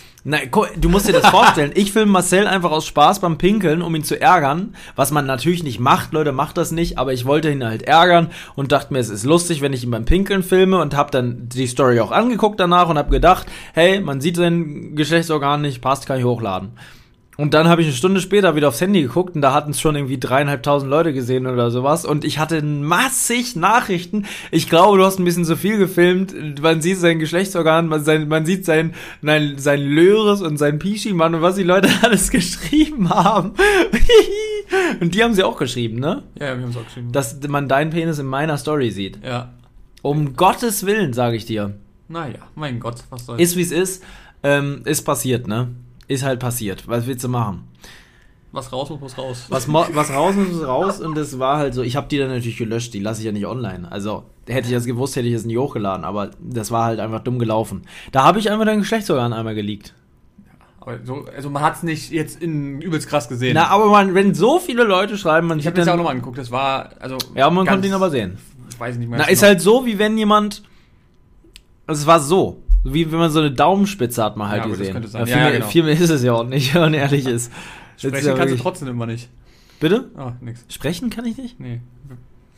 [0.52, 1.72] Gu- du musst dir das vorstellen.
[1.74, 4.76] Ich filme Marcel einfach aus Spaß beim Pinkeln, um ihn zu ärgern.
[4.96, 7.00] Was man natürlich nicht macht, Leute, macht das nicht.
[7.00, 9.90] Aber ich wollte ihn halt ärgern und dachte mir, es ist lustig, wenn ich ihn
[9.92, 14.00] beim Pinkeln filme und habe dann die Story auch angeguckt danach und habe gedacht, hey,
[14.00, 16.74] man sieht sein Geschlechtsorgan nicht, passt, kann ich hochladen.
[17.42, 19.82] Und dann habe ich eine Stunde später wieder aufs Handy geguckt und da hatten es
[19.82, 22.06] schon irgendwie dreieinhalbtausend Leute gesehen oder sowas.
[22.06, 24.28] Und ich hatte massig Nachrichten.
[24.52, 26.62] Ich glaube, du hast ein bisschen zu viel gefilmt.
[26.62, 28.94] Man sieht sein Geschlechtsorgan, man, sein, man sieht sein,
[29.24, 33.54] nein, sein Löres und sein Pischi-Mann und was die Leute alles geschrieben haben.
[35.00, 36.22] und die haben sie auch geschrieben, ne?
[36.40, 37.12] Ja, ja, wir haben es auch geschrieben.
[37.12, 39.18] Dass man deinen Penis in meiner Story sieht.
[39.26, 39.52] ja.
[40.04, 41.74] Um Gottes Willen, sage ich dir.
[42.08, 43.42] Naja, mein Gott, was soll's.
[43.42, 44.04] Ist wie es ist.
[44.44, 45.70] Ähm, ist passiert, ne?
[46.12, 46.88] Ist halt passiert.
[46.88, 47.68] Was willst du machen?
[48.52, 49.46] was raus muss, muss raus.
[49.50, 52.30] Was, was raus muss, ist raus und das war halt so, ich habe die dann
[52.30, 53.90] natürlich gelöscht, die lasse ich ja nicht online.
[53.90, 57.22] Also hätte ich das gewusst, hätte ich es nie hochgeladen, aber das war halt einfach
[57.22, 57.84] dumm gelaufen.
[58.12, 59.94] Da habe ich einfach dein Geschlechtsorgan einmal geleakt.
[60.82, 63.54] Aber so, also man hat es nicht jetzt in übelst krass gesehen.
[63.54, 66.14] Na, aber man, wenn so viele Leute schreiben, man ich sieht habe das auch nochmal
[66.14, 67.18] angeguckt, das war, also...
[67.36, 68.38] Ja, man konnte ihn aber sehen.
[68.70, 69.20] Ich weiß nicht mehr.
[69.20, 69.34] Na, genau.
[69.34, 70.64] ist halt so, wie wenn jemand,
[71.86, 74.78] also es war so, wie wenn man so eine Daumenspitze hat man halt Ja, gut,
[74.78, 74.96] gesehen.
[74.96, 75.68] Ja, viel, Ja, mehr, genau.
[75.68, 77.52] viel mehr ist es ja auch nicht, wenn man ehrlich ist.
[77.98, 79.30] Sprechen ja kannst du trotzdem immer nicht.
[79.80, 80.10] Bitte?
[80.16, 80.66] Ah, nix.
[80.70, 81.60] Sprechen kann ich nicht?
[81.60, 81.82] Nee.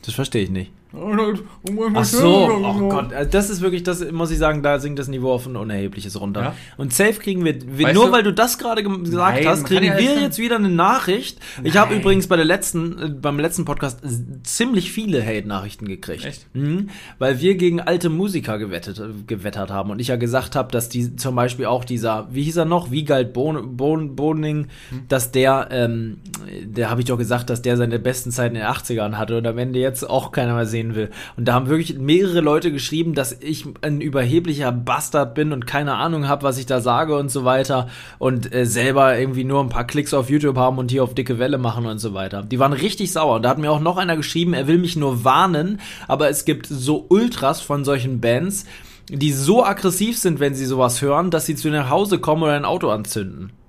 [0.04, 0.70] Das verstehe ich nicht.
[0.96, 4.98] Ach Ach so, oh Gott, äh, das ist wirklich, das muss ich sagen, da sinkt
[4.98, 6.40] das Niveau auf ein unerhebliches runter.
[6.42, 6.54] Ja?
[6.76, 9.84] Und safe kriegen wir, wir nur du- weil du das gerade gesagt Nein, hast, kriegen
[9.84, 11.38] ja wir jetzt wieder eine Nachricht.
[11.62, 12.00] Ich habe Nein.
[12.00, 14.00] übrigens bei der letzten, äh, beim letzten Podcast
[14.44, 16.24] ziemlich viele Hate-Nachrichten gekriegt.
[16.24, 16.46] Echt?
[16.54, 20.70] Mhm, weil wir gegen alte Musiker gewettet, äh, gewettert haben und ich ja gesagt habe,
[20.70, 25.02] dass die zum Beispiel auch dieser, wie hieß er noch, Wiegald Bon, bon, Boning, Hm.
[25.08, 26.18] dass der, ähm,
[26.64, 29.46] der habe ich doch gesagt, dass der seine besten Zeiten in den 80ern hatte und
[29.46, 31.10] am Ende jetzt auch keiner mehr sehen will.
[31.36, 35.94] Und da haben wirklich mehrere Leute geschrieben, dass ich ein überheblicher Bastard bin und keine
[35.94, 39.68] Ahnung habe, was ich da sage und so weiter und äh, selber irgendwie nur ein
[39.68, 42.42] paar Klicks auf YouTube haben und hier auf dicke Welle machen und so weiter.
[42.42, 43.36] Die waren richtig sauer.
[43.36, 46.44] Und da hat mir auch noch einer geschrieben, er will mich nur warnen, aber es
[46.44, 48.66] gibt so Ultras von solchen Bands,
[49.08, 52.54] die so aggressiv sind, wenn sie sowas hören, dass sie zu nach Hause kommen oder
[52.54, 53.52] ein Auto anzünden.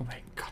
[0.00, 0.46] Oh mein Gott.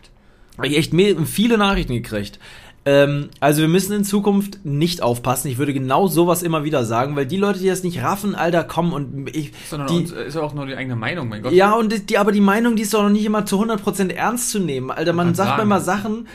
[0.57, 0.93] Habe ich echt
[1.27, 2.41] viele Nachrichten gekriegt.
[2.89, 5.49] Ähm, also wir müssen in Zukunft nicht aufpassen.
[5.49, 8.63] Ich würde genau sowas immer wieder sagen, weil die Leute, die das nicht raffen, Alter,
[8.63, 11.53] kommen und ich, Sondern die, ist ja auch nur die eigene Meinung, mein Gott.
[11.53, 14.51] ja, und die, aber die Meinung, die ist doch noch nicht immer zu 100% ernst
[14.51, 14.93] zu nehmen.
[14.93, 15.63] Alter, man sagt sagen.
[15.63, 16.29] immer Sachen,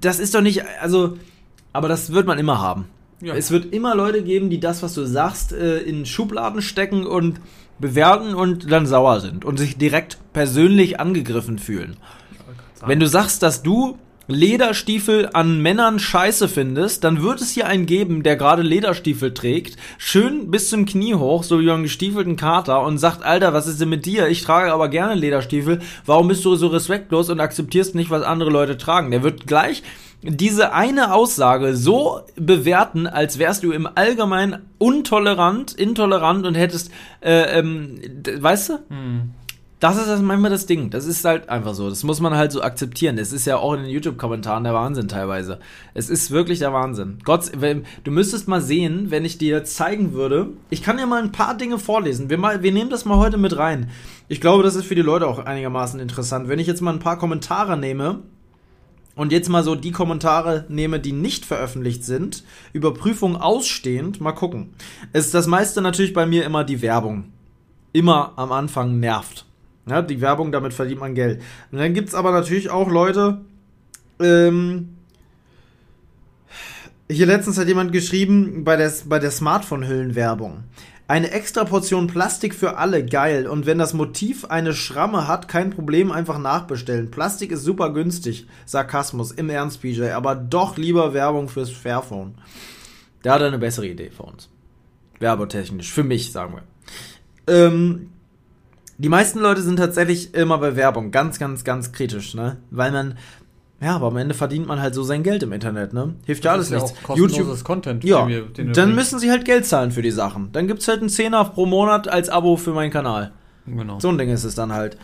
[0.00, 1.18] das ist doch nicht, also,
[1.72, 2.86] aber das wird man immer haben.
[3.20, 3.34] Ja.
[3.34, 7.40] Es wird immer Leute geben, die das, was du sagst, äh, in Schubladen stecken und
[7.78, 11.96] bewerten und dann sauer sind und sich direkt persönlich angegriffen fühlen.
[12.84, 17.86] Wenn du sagst, dass du Lederstiefel an Männern scheiße findest, dann wird es hier einen
[17.86, 22.82] geben, der gerade Lederstiefel trägt, schön bis zum Knie hoch, so wie einen gestiefelten Kater
[22.82, 24.28] und sagt, Alter, was ist denn mit dir?
[24.28, 25.80] Ich trage aber gerne Lederstiefel.
[26.06, 29.10] Warum bist du so respektlos und akzeptierst nicht, was andere Leute tragen?
[29.10, 29.82] Der wird gleich
[30.22, 37.58] diese eine Aussage so bewerten, als wärst du im Allgemeinen untolerant, intolerant und hättest, äh,
[37.58, 38.00] ähm,
[38.38, 38.72] weißt du?
[38.88, 39.34] Hm.
[39.84, 40.88] Das ist das manchmal das Ding.
[40.88, 41.90] Das ist halt einfach so.
[41.90, 43.18] Das muss man halt so akzeptieren.
[43.18, 45.58] Es ist ja auch in den YouTube-Kommentaren der Wahnsinn teilweise.
[45.92, 47.18] Es ist wirklich der Wahnsinn.
[47.22, 50.48] Gott, du müsstest mal sehen, wenn ich dir zeigen würde.
[50.70, 52.30] Ich kann dir mal ein paar Dinge vorlesen.
[52.30, 53.90] Wir, mal, wir nehmen das mal heute mit rein.
[54.26, 56.48] Ich glaube, das ist für die Leute auch einigermaßen interessant.
[56.48, 58.20] Wenn ich jetzt mal ein paar Kommentare nehme
[59.16, 62.42] und jetzt mal so die Kommentare nehme, die nicht veröffentlicht sind,
[62.72, 64.70] Überprüfung ausstehend, mal gucken.
[65.12, 67.24] Ist das meiste natürlich bei mir immer die Werbung.
[67.92, 69.44] Immer am Anfang nervt.
[69.86, 71.42] Ja, die Werbung, damit verdient man Geld.
[71.70, 73.42] Und dann gibt es aber natürlich auch Leute,
[74.20, 74.96] ähm,
[77.10, 80.64] hier letztens hat jemand geschrieben bei der, bei der Smartphone-Hüllenwerbung.
[81.06, 83.46] Eine extra Portion Plastik für alle, geil.
[83.46, 87.10] Und wenn das Motiv eine Schramme hat, kein Problem, einfach nachbestellen.
[87.10, 88.46] Plastik ist super günstig.
[88.64, 90.12] Sarkasmus, im Ernst, PJ.
[90.12, 92.36] Aber doch lieber Werbung fürs Fairphone.
[93.22, 94.48] Der hat eine bessere Idee für uns.
[95.18, 97.54] Werbetechnisch, für mich, sagen wir.
[97.54, 98.10] Ähm,
[98.98, 102.56] die meisten Leute sind tatsächlich immer bei Werbung ganz, ganz, ganz kritisch, ne?
[102.70, 103.18] Weil man,
[103.80, 106.14] ja, aber am Ende verdient man halt so sein Geld im Internet, ne?
[106.26, 106.90] Hilft ja alles nichts.
[106.90, 108.94] ja auch kostenloses Content, ja, den wir- den wir dann bringen.
[108.96, 110.50] müssen sie halt Geld zahlen für die Sachen.
[110.52, 113.32] Dann gibt's halt einen Zehner pro Monat als Abo für meinen Kanal.
[113.66, 113.98] Genau.
[113.98, 114.96] So ein Ding ist es dann halt.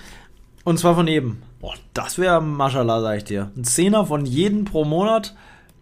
[0.65, 1.39] Und zwar von jedem.
[1.61, 3.51] Boah, das wäre Maschallah, sag ich dir.
[3.57, 5.35] Ein Zehner von jedem pro Monat.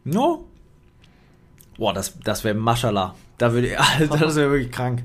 [0.05, 0.45] No.
[1.77, 3.15] Boah, das, das wäre Maschallah.
[3.39, 3.77] Da würde
[4.09, 5.03] das wäre wirklich krank.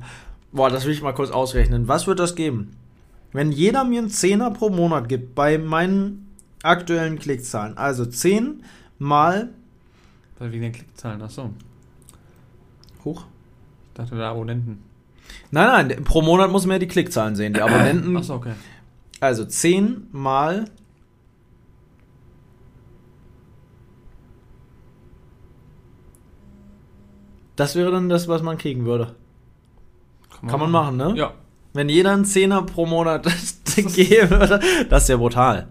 [0.52, 1.88] Boah, das will ich mal kurz ausrechnen.
[1.88, 2.76] Was wird das geben?
[3.34, 6.30] Wenn jeder mir einen Zehner pro Monat gibt bei meinen
[6.62, 7.78] aktuellen Klickzahlen.
[7.78, 8.64] Also 10
[9.00, 9.50] mal
[10.40, 11.50] Weil Wegen den Klickzahlen, achso.
[13.04, 13.26] hoch.
[13.88, 14.84] Ich dachte, der Abonnenten.
[15.52, 17.54] Nein, nein, pro Monat muss man ja die Klickzahlen sehen.
[17.54, 18.16] Die Abonnenten.
[18.16, 18.54] Achso, okay.
[19.20, 20.66] Also 10 mal.
[27.56, 29.16] Das wäre dann das, was man kriegen würde.
[30.48, 31.14] Kann man machen, ne?
[31.16, 31.34] Ja.
[31.74, 33.26] Wenn jeder einen Zehner pro Monat
[33.76, 34.60] geben würde,
[34.90, 35.68] das ist ja brutal.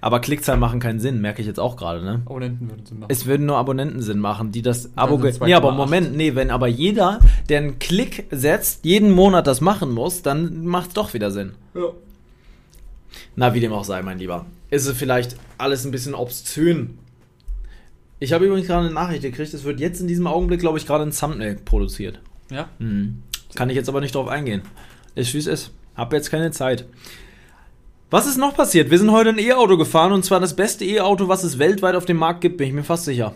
[0.00, 2.22] Aber Klickzahlen machen keinen Sinn, merke ich jetzt auch gerade, ne?
[2.26, 3.10] Abonnenten würden Sinn machen.
[3.10, 5.18] Es würden nur Abonnenten Sinn machen, die das Abo.
[5.18, 5.74] Nee, aber 2,8.
[5.74, 10.66] Moment, nee, wenn aber jeder, der einen Klick setzt, jeden Monat das machen muss, dann
[10.66, 11.52] macht es doch wieder Sinn.
[11.74, 11.88] ja.
[13.34, 14.46] Na, wie dem auch sei, mein Lieber.
[14.70, 16.98] Ist es vielleicht alles ein bisschen obszön?
[18.18, 20.86] Ich habe übrigens gerade eine Nachricht gekriegt, es wird jetzt in diesem Augenblick, glaube ich,
[20.86, 22.20] gerade ein Thumbnail produziert.
[22.50, 22.68] Ja?
[22.78, 23.22] Mhm.
[23.54, 24.62] Kann ich jetzt aber nicht drauf eingehen.
[25.16, 25.72] Ist wie es ist.
[25.96, 26.84] Hab jetzt keine Zeit.
[28.10, 28.90] Was ist noch passiert?
[28.90, 32.04] Wir sind heute ein E-Auto gefahren und zwar das beste E-Auto, was es weltweit auf
[32.04, 33.34] dem Markt gibt, bin ich mir fast sicher.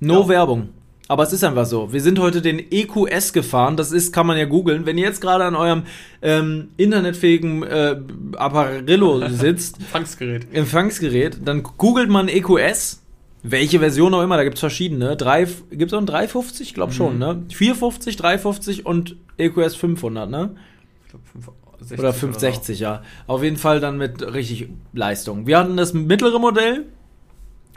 [0.00, 0.28] No Ja.
[0.28, 0.70] Werbung.
[1.08, 1.92] Aber es ist einfach so.
[1.92, 3.76] Wir sind heute den EQS gefahren.
[3.76, 4.86] Das ist, kann man ja googeln.
[4.86, 5.82] Wenn ihr jetzt gerade an eurem
[6.22, 7.96] ähm, internetfähigen äh,
[8.36, 10.46] Apparillo sitzt, Empfangsgerät.
[10.54, 13.02] Empfangsgerät, dann googelt man EQS,
[13.42, 15.16] welche Version auch immer, da gibt es verschiedene.
[15.70, 16.68] Gibt es auch einen 350?
[16.68, 17.42] Ich glaube schon, ne?
[17.52, 20.54] 450, 350 und EQS 500, ne?
[21.12, 21.98] Ich glaube, 560.
[21.98, 23.02] Oder 560, ja.
[23.26, 25.46] Auf jeden Fall dann mit richtig Leistung.
[25.46, 26.86] Wir hatten das mittlere Modell.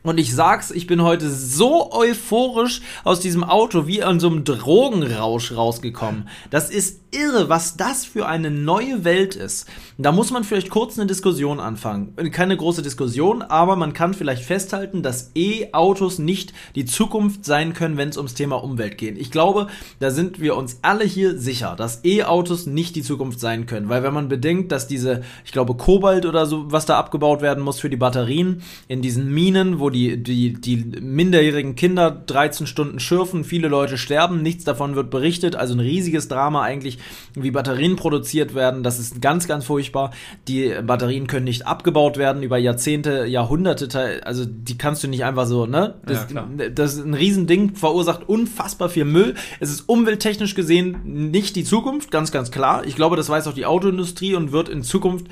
[0.06, 4.44] Und ich sag's, ich bin heute so euphorisch aus diesem Auto wie an so einem
[4.44, 6.30] Drogenrausch rausgekommen.
[6.52, 9.68] Das ist irre, was das für eine neue Welt ist.
[9.98, 12.16] Da muss man vielleicht kurz eine Diskussion anfangen.
[12.32, 17.98] Keine große Diskussion, aber man kann vielleicht festhalten, dass E-Autos nicht die Zukunft sein können,
[17.98, 19.18] wenn es ums Thema Umwelt geht.
[19.18, 19.68] Ich glaube,
[20.00, 23.90] da sind wir uns alle hier sicher, dass E-Autos nicht die Zukunft sein können.
[23.90, 27.64] Weil wenn man bedenkt, dass diese, ich glaube, Kobalt oder so, was da abgebaut werden
[27.64, 33.00] muss für die Batterien, in diesen Minen, wo die, die, die minderjährigen Kinder 13 Stunden
[33.00, 37.00] schürfen, viele Leute sterben, nichts davon wird berichtet, also ein riesiges Drama eigentlich,
[37.34, 40.12] wie Batterien produziert werden, das ist ganz, ganz furchtbar.
[40.48, 45.46] Die Batterien können nicht abgebaut werden über Jahrzehnte, Jahrhunderte, also die kannst du nicht einfach
[45.46, 45.96] so, ne?
[46.06, 49.36] Das, Ja, das ist ein Riesending, verursacht unfassbar viel Müll.
[49.60, 52.86] Es ist umwelttechnisch gesehen nicht die Zukunft, ganz, ganz klar.
[52.86, 55.28] Ich glaube, das weiß auch die Autoindustrie und wird in Zukunft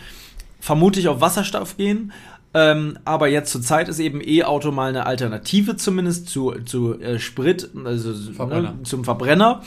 [0.63, 2.13] vermutlich auf Wasserstoff gehen.
[2.55, 7.19] Ähm, aber jetzt zur Zeit ist eben E-Auto mal eine Alternative zumindest zu, zu äh,
[7.19, 8.73] Sprit, also Verbrenner.
[8.73, 9.63] Ne, zum Verbrenner.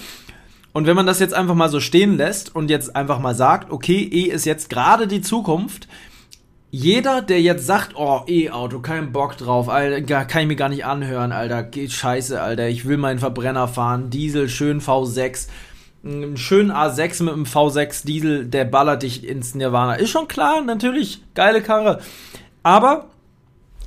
[0.72, 3.72] Und wenn man das jetzt einfach mal so stehen lässt und jetzt einfach mal sagt,
[3.72, 5.88] okay, E ist jetzt gerade die Zukunft,
[6.70, 10.84] jeder, der jetzt sagt, oh, E-Auto, kein Bock drauf, Alter, kann ich mir gar nicht
[10.84, 15.48] anhören, Alter, geht scheiße, Alter, ich will meinen Verbrenner fahren, Diesel, schön V6,
[16.04, 19.94] einen schönen A6 mit einem V6 Diesel, der ballert dich ins Nirvana.
[19.94, 22.00] Ist schon klar, natürlich, geile Karre.
[22.66, 23.10] Aber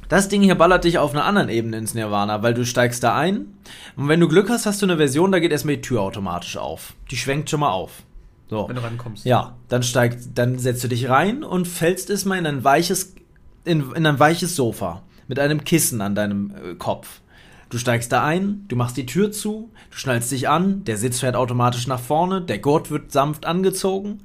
[0.07, 3.13] das Ding hier ballert dich auf einer anderen Ebene ins Nirvana, weil du steigst da
[3.13, 3.57] ein
[3.97, 6.55] und wenn du Glück hast, hast du eine Version, da geht erstmal die Tür automatisch
[6.55, 6.93] auf.
[7.11, 8.03] Die schwenkt schon mal auf.
[8.49, 8.69] So.
[8.69, 9.25] Wenn du rankommst.
[9.25, 13.15] Ja, dann steigt, dann setzt du dich rein und fällst es mal in ein weiches,
[13.65, 17.19] in, in ein weiches Sofa mit einem Kissen an deinem äh, Kopf.
[17.69, 21.19] Du steigst da ein, du machst die Tür zu, du schnallst dich an, der Sitz
[21.19, 24.21] fährt automatisch nach vorne, der Gurt wird sanft angezogen.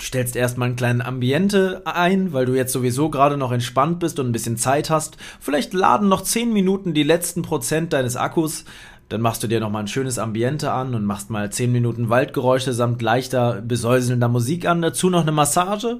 [0.00, 4.28] Stellst erstmal einen kleinen Ambiente ein, weil du jetzt sowieso gerade noch entspannt bist und
[4.28, 5.16] ein bisschen Zeit hast.
[5.40, 8.64] Vielleicht laden noch 10 Minuten die letzten Prozent deines Akkus.
[9.08, 12.72] Dann machst du dir nochmal ein schönes Ambiente an und machst mal 10 Minuten Waldgeräusche
[12.72, 14.82] samt leichter, besäuselnder Musik an.
[14.82, 15.98] Dazu noch eine Massage.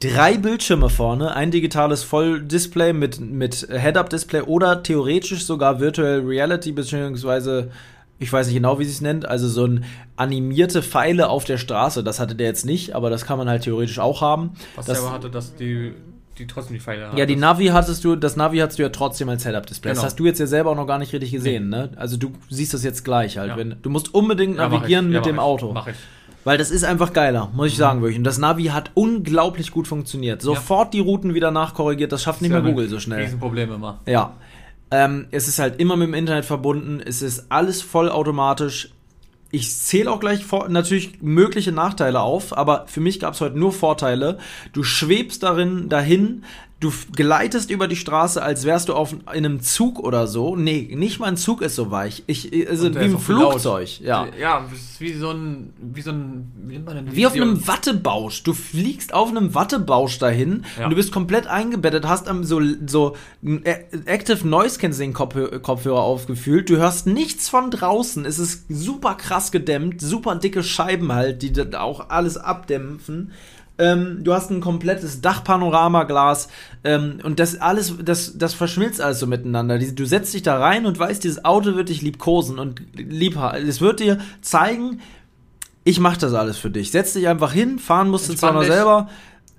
[0.00, 7.70] Drei Bildschirme vorne, ein digitales Volldisplay mit, mit Head-Up-Display oder theoretisch sogar Virtual Reality, beziehungsweise
[8.24, 9.84] ich weiß nicht genau, wie sie es nennt, also so ein
[10.16, 12.02] animierte Pfeile auf der Straße.
[12.02, 14.50] Das hatte der jetzt nicht, aber das kann man halt theoretisch auch haben.
[14.76, 15.92] Was das, der aber hatte, dass die
[16.38, 19.28] die trotzdem die Pfeile Ja, die Navi hattest du, das Navi hattest du ja trotzdem
[19.28, 19.90] als Head-Up-Display.
[19.90, 20.06] Das Genau.
[20.06, 21.90] hast du jetzt ja selber auch noch gar nicht richtig gesehen, ne?
[21.94, 23.50] Also du siehst das jetzt gleich halt.
[23.50, 23.56] Ja.
[23.56, 25.12] Wenn, du musst unbedingt Ja, navigieren.
[25.12, 25.40] Ja, mit dem ich.
[25.40, 25.72] Auto.
[25.72, 25.94] Mach ich.
[26.42, 28.18] Weil das ist einfach geiler, muss ich sagen, wirklich.
[28.18, 30.42] Und das Navi hat unglaublich gut funktioniert.
[30.42, 33.22] Sofort die Routen wieder nachkorrigiert, das schafft nicht mehr Google so schnell.
[33.22, 34.00] Riesenproblem immer.
[34.06, 34.34] Ja.
[34.90, 38.90] Ähm, es ist halt immer mit dem Internet verbunden, es ist alles vollautomatisch.
[39.50, 43.58] Ich zähle auch gleich vor, natürlich mögliche Nachteile auf, aber für mich gab es heute
[43.58, 44.38] nur Vorteile.
[44.72, 46.44] Du schwebst darin dahin,
[46.80, 50.54] du gleitest über die Straße, als wärst du auf in einem Zug oder so.
[50.54, 52.24] Nee, nicht mal ein Zug ist so weich.
[52.26, 53.18] Ich, also wie ein.
[53.18, 54.00] Flugzeug.
[54.00, 54.26] Ja.
[54.38, 54.66] Ja,
[54.98, 58.42] wie so ein, wie so ein, wie nennt man denn Wie auf einem Wattebausch.
[58.42, 60.84] Du fliegst auf einem Wattebausch dahin Ja.
[60.84, 63.16] und du bist komplett eingebettet, hast am so, so
[64.04, 66.68] Active Noise Cancelling Kopfhö- Kopfhörer aufgefühlt.
[66.68, 68.26] Du hörst nichts von draußen.
[68.26, 73.32] Es ist super krass gedämmt, super dicke Scheiben halt, die auch alles abdämpfen.
[73.76, 76.48] Ähm, du hast ein komplettes Dachpanoramaglas
[76.84, 79.78] ähm, und das alles, das, das verschmilzt alles so miteinander.
[79.78, 83.80] Du setzt dich da rein und weißt, dieses Auto wird dich liebkosen und lieb Es
[83.80, 85.00] wird dir zeigen,
[85.82, 86.92] ich mach das alles für dich.
[86.92, 89.08] Setz dich einfach hin, fahren musst du zwar noch selber,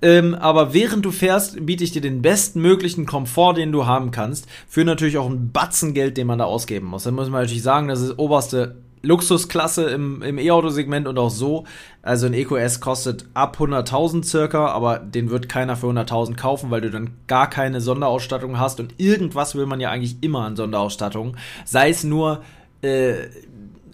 [0.02, 4.46] ähm, aber während du fährst, biete ich dir den bestmöglichen Komfort, den du haben kannst,
[4.68, 7.04] für natürlich auch ein Batzen Geld, den man da ausgeben muss.
[7.04, 8.76] Da muss man natürlich sagen, das ist oberste
[9.06, 11.64] Luxusklasse im, im E-Auto-Segment und auch so.
[12.02, 16.80] Also ein EQS kostet ab 100.000 circa, aber den wird keiner für 100.000 kaufen, weil
[16.80, 21.36] du dann gar keine Sonderausstattung hast und irgendwas will man ja eigentlich immer an Sonderausstattung.
[21.64, 22.42] Sei es nur
[22.82, 23.28] äh,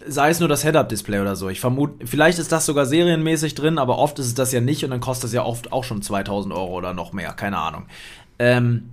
[0.07, 1.49] sei es nur das Head-Up-Display oder so.
[1.49, 4.85] Ich vermute, vielleicht ist das sogar serienmäßig drin, aber oft ist es das ja nicht
[4.85, 7.87] und dann kostet es ja oft auch schon 2000 Euro oder noch mehr, keine Ahnung.
[8.39, 8.91] Ähm,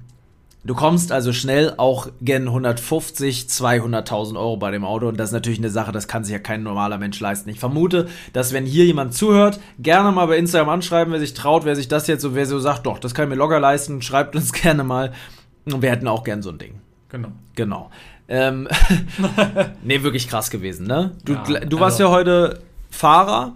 [0.63, 5.34] du kommst also schnell auch gen 150, 200.000 Euro bei dem Auto und das ist
[5.34, 7.50] natürlich eine Sache, das kann sich ja kein normaler Mensch leisten.
[7.50, 11.65] Ich vermute, dass wenn hier jemand zuhört, gerne mal bei Instagram anschreiben, wer sich traut,
[11.65, 14.02] wer sich das jetzt so, wer so sagt, doch, das kann ich mir locker leisten,
[14.02, 15.13] schreibt uns gerne mal.
[15.65, 16.82] Und wir hätten auch gern so ein Ding.
[17.10, 17.30] Genau.
[17.56, 17.89] Genau.
[18.28, 18.67] Ähm,
[19.84, 21.12] nee, wirklich krass gewesen, ne?
[21.26, 22.60] Du, Ja, du warst also- ja heute
[22.91, 23.54] Fahrer.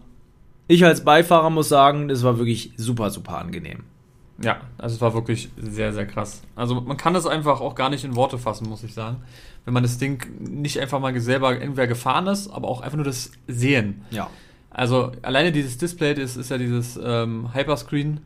[0.68, 3.84] Ich als Beifahrer muss sagen, das war wirklich super, super angenehm.
[4.42, 6.42] Ja, also es war wirklich sehr, sehr krass.
[6.56, 9.18] Also man kann das einfach auch gar nicht in Worte fassen, muss ich sagen.
[9.66, 13.06] Wenn man das Ding nicht einfach mal selber entweder gefahren ist, aber auch einfach nur
[13.06, 14.02] das Sehen.
[14.10, 14.30] Ja.
[14.72, 18.22] Also alleine dieses Display, das ist ja dieses ähm, Hyperscreen.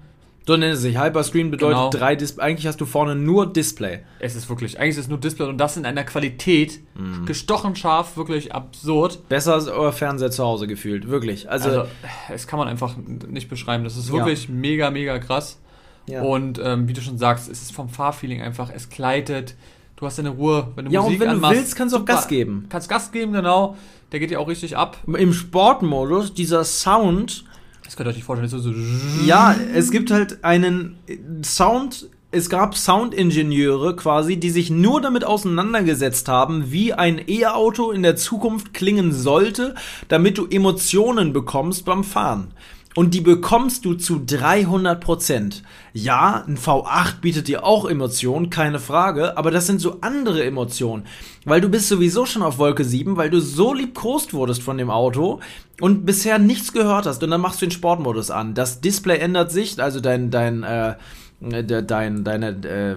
[0.47, 0.97] So nennt es sich.
[0.97, 1.89] Hyperscreen bedeutet Genau.
[1.89, 2.41] drei Display.
[2.45, 3.99] Eigentlich hast du vorne nur Display.
[4.19, 7.25] Es ist wirklich, eigentlich ist es nur Display und das in einer Qualität, Mhm.
[7.25, 9.27] gestochen scharf, wirklich absurd.
[9.27, 11.09] Besser als euer Fernseher zu Hause gefühlt.
[11.09, 11.49] Wirklich.
[11.51, 11.85] Also, Also,
[12.33, 12.95] es kann man einfach
[13.27, 13.83] nicht beschreiben.
[13.83, 14.13] Das ist Ja.
[14.13, 15.59] wirklich mega, mega krass.
[16.07, 16.21] Ja.
[16.21, 19.55] Und ähm, wie du schon sagst, es ist vom Fahrfeeling einfach, es gleitet.
[19.97, 21.99] Du hast deine Ruhe, wenn du ja, und Musik wenn du anmachst, willst, kannst du
[21.99, 22.05] auch.
[22.05, 22.67] Gas geben.
[22.69, 23.75] Kannst Gas geben, genau.
[24.11, 24.97] Der geht ja auch richtig ab.
[25.05, 27.43] Im Sportmodus, dieser Sound,
[27.83, 28.45] Das könnt ihr euch nicht vorstellen.
[28.45, 30.97] Ist so Ja, es gibt halt einen
[31.43, 32.09] Sound.
[32.29, 38.17] Es gab Soundingenieure quasi, die sich nur damit auseinandergesetzt haben, wie ein E-Auto in der
[38.17, 39.75] Zukunft klingen sollte,
[40.09, 42.53] damit du Emotionen bekommst beim Fahren.
[42.97, 45.61] Und die bekommst du zu 300 Prozent.
[45.93, 51.05] Ja, ein V8 bietet dir auch Emotionen, keine Frage, aber das sind so andere Emotionen.
[51.45, 54.89] Weil du bist sowieso schon auf Wolke 7, weil du so liebkost wurdest von dem
[54.89, 55.41] Auto
[55.79, 57.21] und bisher nichts gehört hast.
[57.21, 58.55] Und dann machst du den Sportmodus an.
[58.55, 60.95] Das Display ändert sich, also dein, dein, äh,
[61.39, 62.95] de- dein, deine äh.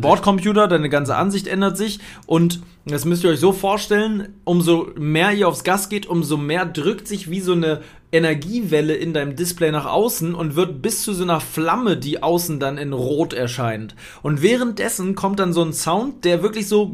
[0.00, 5.32] Bordcomputer, deine ganze Ansicht ändert sich und das müsst ihr euch so vorstellen, umso mehr
[5.32, 9.70] ihr aufs Gas geht, umso mehr drückt sich wie so eine Energiewelle in deinem Display
[9.70, 13.94] nach außen und wird bis zu so einer Flamme, die außen dann in Rot erscheint.
[14.22, 16.90] Und währenddessen kommt dann so ein Sound, der wirklich so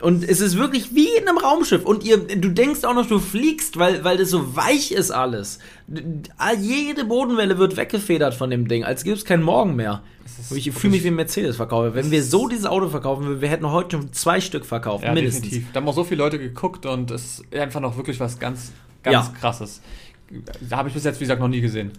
[0.00, 1.84] und es ist wirklich wie in einem Raumschiff.
[1.84, 5.58] Und ihr, du denkst auch noch, du fliegst, weil, weil das so weich ist alles.
[6.60, 10.02] Jede Bodenwelle wird weggefedert von dem Ding, als gäbe es keinen Morgen mehr.
[10.54, 11.94] Ich fühle mich wie ein Mercedes-Verkäufer.
[11.94, 15.12] Wenn wir so dieses Auto verkaufen würden, wir hätten heute schon zwei Stück verkauft, Ja,
[15.12, 15.42] mindestens.
[15.42, 15.72] definitiv.
[15.72, 18.72] Da haben auch so viele Leute geguckt und es ist einfach noch wirklich was ganz,
[19.02, 19.34] ganz Ja.
[19.38, 19.82] krasses.
[20.68, 21.90] Da habe ich bis jetzt, wie gesagt, noch nie gesehen.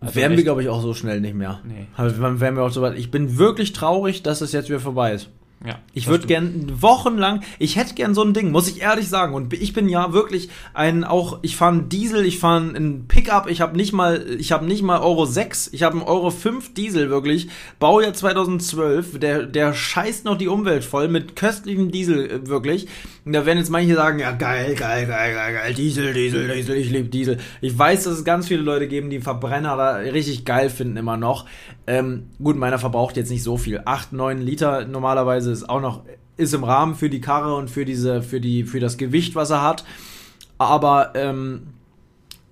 [0.00, 1.60] Also Wären wir, glaube ich, auch so schnell nicht mehr.
[1.64, 1.86] Nee.
[1.98, 2.96] Wären wir auch so weit.
[2.96, 5.28] Ich bin wirklich traurig, dass es jetzt wieder vorbei ist.
[5.62, 9.34] Ja, Ich würde gern wochenlang, ich hätte gern so ein Ding, muss ich ehrlich sagen.
[9.34, 13.46] Und ich bin ja wirklich ein auch, ich fahre einen Diesel, ich fahre einen Pickup,
[13.46, 16.72] ich habe nicht mal, ich habe nicht mal Euro 6, ich habe einen Euro 5
[16.72, 22.46] Diesel wirklich, Baujahr 2012, der, der scheißt noch die Umwelt voll mit köstlichem Diesel äh,
[22.48, 22.88] wirklich.
[23.26, 26.76] Und da werden jetzt manche sagen, ja geil, geil, geil, geil, geil, Diesel, Diesel, Diesel,
[26.76, 27.36] ich liebe Diesel.
[27.60, 31.18] Ich weiß, dass es ganz viele Leute geben, die Verbrenner da richtig geil finden immer
[31.18, 31.44] noch.
[31.90, 33.82] Ähm, gut, meiner verbraucht jetzt nicht so viel.
[33.84, 36.04] 8, 9 Liter normalerweise ist auch noch,
[36.36, 39.50] ist im Rahmen für die Karre und für diese, für die, für das Gewicht, was
[39.50, 39.84] er hat.
[40.56, 41.62] Aber ähm,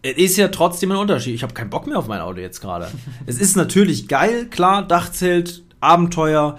[0.02, 1.36] es ist ja trotzdem ein Unterschied.
[1.36, 2.88] Ich habe keinen Bock mehr auf mein Auto jetzt gerade.
[3.26, 6.58] es ist natürlich geil, klar, Dachzelt, Abenteuer,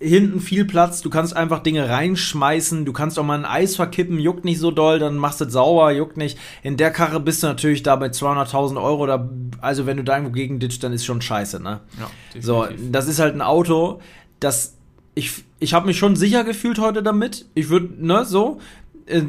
[0.00, 4.18] hinten viel Platz, du kannst einfach Dinge reinschmeißen, du kannst auch mal ein Eis verkippen,
[4.20, 6.38] juckt nicht so doll, dann machst du es sauber, juckt nicht.
[6.62, 9.28] In der Karre bist du natürlich da bei 200.000 Euro, da,
[9.60, 11.80] also wenn du da irgendwo gegen ditcht, dann ist schon scheiße, ne?
[11.98, 14.00] Ja, So, das ist halt ein Auto,
[14.40, 14.76] das
[15.14, 17.46] ich ich habe mich schon sicher gefühlt heute damit.
[17.54, 18.60] Ich würde, ne, so
[19.06, 19.22] äh,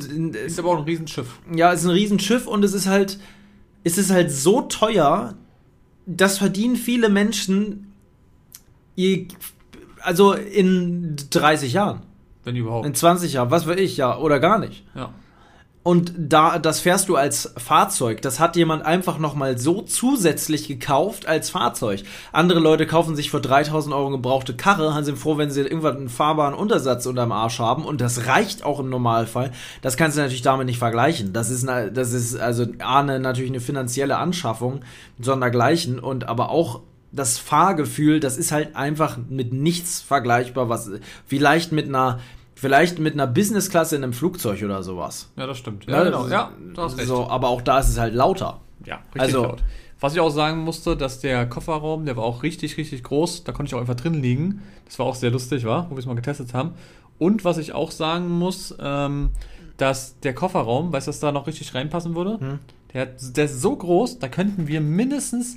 [0.46, 1.40] Ist aber auch ein Riesenschiff.
[1.52, 3.18] ja, es ist ein Riesenschiff und es ist halt,
[3.84, 5.34] es ist halt so teuer,
[6.06, 7.92] das verdienen viele Menschen,
[8.96, 9.28] je,
[10.02, 12.02] also in 30 Jahren,
[12.44, 12.86] Wenn überhaupt.
[12.86, 14.86] in 20 Jahren, was weiß ich, ja, oder gar nicht.
[14.96, 15.10] ja.
[15.82, 18.22] Und da, das fährst du als Fahrzeug.
[18.22, 22.04] Das hat jemand einfach nochmal so zusätzlich gekauft als Fahrzeug.
[22.34, 26.10] Andere Leute kaufen sich für 3000 Euro gebrauchte Karre, sind froh, wenn sie irgendwann einen
[26.10, 27.86] fahrbaren Untersatz unterm Arsch haben.
[27.86, 29.52] Und das reicht auch im Normalfall.
[29.82, 31.32] Das kannst du natürlich damit nicht vergleichen.
[31.32, 34.82] Das ist, eine, das ist also A, eine, natürlich eine finanzielle Anschaffung,
[35.20, 35.98] sondergleichen.
[35.98, 40.90] Und aber auch das Fahrgefühl, das ist halt einfach mit nichts vergleichbar, was
[41.26, 42.20] vielleicht mit einer
[42.56, 45.32] Vielleicht mit einer Business-Klasse in einem Flugzeug oder sowas.
[45.38, 45.86] ja, das stimmt.
[45.86, 46.28] Ja, Ja, genau.
[46.28, 47.08] Ja, du hast recht.
[47.08, 48.60] So, aber auch da ist es halt lauter.
[48.86, 49.64] Ja, richtig Also- laut.
[50.02, 53.46] Was ich auch sagen musste, dass der Kofferraum, der war auch richtig, richtig groß.
[53.46, 54.62] Da konnte ich auch einfach drin liegen.
[54.86, 56.72] Das war auch sehr lustig, war, wo wir es mal getestet haben.
[57.18, 59.30] Und was ich auch sagen muss, ähm,
[59.78, 62.40] dass der Kofferraum, weißt du, dass da noch richtig reinpassen würde?
[62.42, 62.60] Hm.
[62.94, 65.56] Der, der ist so groß, da könnten wir mindestens,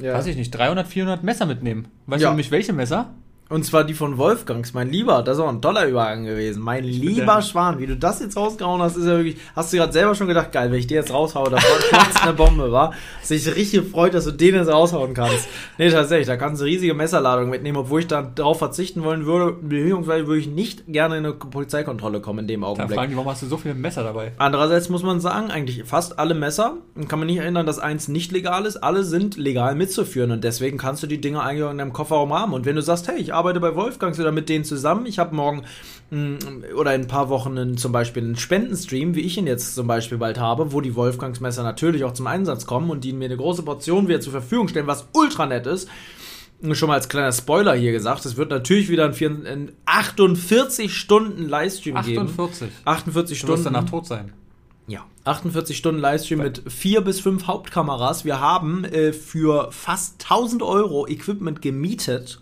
[0.00, 0.14] Ja.
[0.14, 1.88] weiß ich nicht, 300, 400 Messer mitnehmen.
[2.06, 2.28] Weißt Ja.
[2.28, 3.10] du nämlich welche Messer?
[3.50, 5.22] Und zwar die von Wolfgangs, mein Lieber.
[5.22, 6.62] Das ist auch ein toller Übergang gewesen.
[6.62, 9.38] Mein lieber der- Schwan, wie du das jetzt rausgehauen hast, ist ja wirklich.
[9.56, 12.34] Hast du gerade selber schon gedacht, geil, wenn ich dir jetzt raushaue, da platzt eine
[12.34, 12.92] Bombe, war?
[13.22, 15.48] Dass ich richtig freut, dass du den jetzt raushauen kannst.
[15.78, 19.52] Nee, tatsächlich, da kannst du riesige Messerladungen mitnehmen, obwohl ich da darauf verzichten wollen würde,
[19.62, 22.98] beziehungsweise würde ich nicht gerne in eine Polizeikontrolle kommen in dem Da Augenblick.
[22.98, 24.32] fragen die, warum hast du so viele Messer dabei?
[24.36, 26.74] Andererseits muss man sagen, eigentlich fast alle Messer,
[27.08, 30.76] kann man nicht erinnern, dass eins nicht legal ist, alle sind legal mitzuführen und deswegen
[30.76, 32.52] kannst du die Dinger eigentlich auch in deinem Kofferraum haben.
[32.52, 35.34] Und wenn du sagst, hey, ich arbeite bei Wolfgangs oder mit denen zusammen, ich habe
[35.34, 35.62] morgen
[36.10, 36.38] mh,
[36.76, 39.86] oder in ein paar Wochen einen, zum Beispiel einen Spendenstream, wie ich ihn jetzt zum
[39.86, 43.24] Beispiel bald habe, wo die Wolfgangs Messer natürlich auch zum Einsatz kommen und die mir
[43.26, 45.88] eine große Portion wieder zur Verfügung stellen, was ultra nett ist.
[46.72, 50.92] Schon mal als kleiner Spoiler hier gesagt, es wird natürlich wieder ein, vier- ein 48
[50.92, 52.22] Stunden Livestream geben.
[52.28, 52.68] 48.
[52.84, 53.74] 48 Du wirst Stunden.
[53.74, 54.32] danach tot sein.
[54.88, 58.24] Ja, 48 Stunden Livestream mit vier bis fünf Hauptkameras.
[58.24, 62.40] Wir haben äh, für fast 1000 Euro Equipment gemietet.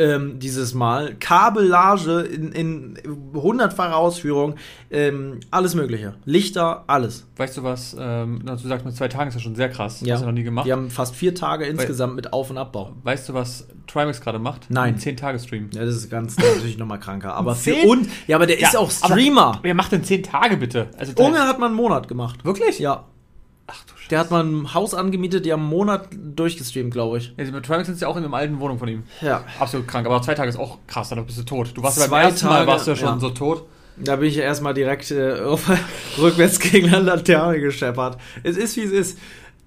[0.00, 1.16] Ähm, dieses Mal.
[1.16, 2.98] Kabellage in, in
[3.34, 4.54] hundertfacher Ausführung.
[4.92, 6.14] Ähm, alles Mögliche.
[6.24, 7.26] Lichter, alles.
[7.36, 10.00] Weißt du was, ähm, du sagst mit zwei Tagen ist das schon sehr krass.
[10.02, 10.14] Ja.
[10.14, 10.66] Hast du noch nie gemacht.
[10.66, 12.92] Wir haben fast vier Tage insgesamt mit Auf- und Abbau.
[13.02, 14.70] Weißt du, was Trimax gerade macht?
[14.70, 14.94] Nein.
[14.94, 15.70] Ein 10-Tage-Stream.
[15.72, 17.34] Ja, das ist ganz natürlich nochmal kranker.
[17.34, 18.08] Aber für uns.
[18.28, 19.58] Ja, aber der ist auch Streamer.
[19.62, 20.90] Wer macht denn 10 Tage bitte?
[20.96, 22.44] Also Unge hat mal einen Monat gemacht.
[22.44, 22.78] Wirklich?
[22.78, 23.04] Ja.
[23.66, 23.97] Ach du.
[24.10, 27.34] Der hat mal ein Haus angemietet, die haben einen Monat durchgestreamt, glaube ich.
[27.36, 29.02] Ja, mit Trimax sind ja auch in einer alten Wohnung von ihm.
[29.20, 29.44] Ja.
[29.58, 30.06] Absolut krank.
[30.06, 31.72] Aber zwei Tage ist auch krass, dann bist du tot.
[31.74, 33.18] Du warst ja Zwei beim ersten Mal Tage, warst du ja schon ja.
[33.18, 33.64] so tot.
[33.96, 35.36] Da bin ich ja erstmal direkt äh,
[36.18, 38.18] rückwärts gegen eine Laterne gescheppert.
[38.42, 39.18] Es ist, wie es ist.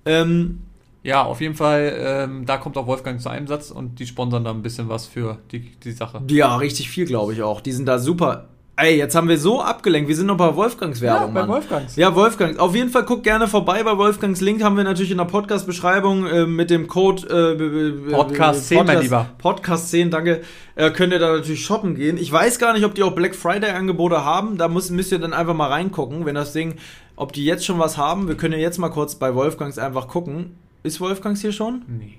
[0.06, 0.62] Ähm,
[1.04, 4.52] Ja, auf jeden Fall, ähm, da kommt auch Wolfgang zu Einsatz und die sponsern da
[4.52, 6.22] ein bisschen was für die, die Sache.
[6.30, 7.60] ja, richtig viel, glaube ich auch.
[7.62, 8.50] Die sind da super.
[8.78, 10.08] Ey, jetzt haben wir so abgelenkt.
[10.08, 11.50] Wir sind noch bei Wolfgangs Werbung, bei Mann.
[11.50, 11.96] Wolfgangs.
[11.98, 12.58] Ja, Wolfgangs.
[12.58, 14.42] Auf jeden Fall guckt gerne vorbei bei Wolfgangs.
[14.42, 18.70] Link haben wir natürlich in der Podcast-Beschreibung äh, mit dem Code äh, b- b- Podcast
[18.70, 19.28] 10, mein Lieber.
[19.38, 20.42] Podcast 10, danke.
[20.76, 22.18] Äh, könnt ihr da natürlich shoppen gehen.
[22.18, 24.58] Ich weiß gar nicht, ob die auch Black Friday-Angebote haben.
[24.58, 26.76] Da muss, müsst ihr dann einfach mal reingucken, wenn das Ding,
[27.18, 28.28] ob die jetzt schon was haben.
[28.30, 30.56] Wir können ja jetzt mal kurz bei Wolfgangs einfach gucken.
[30.82, 31.84] Ist Wolfgangs hier schon?
[31.88, 32.18] Nee.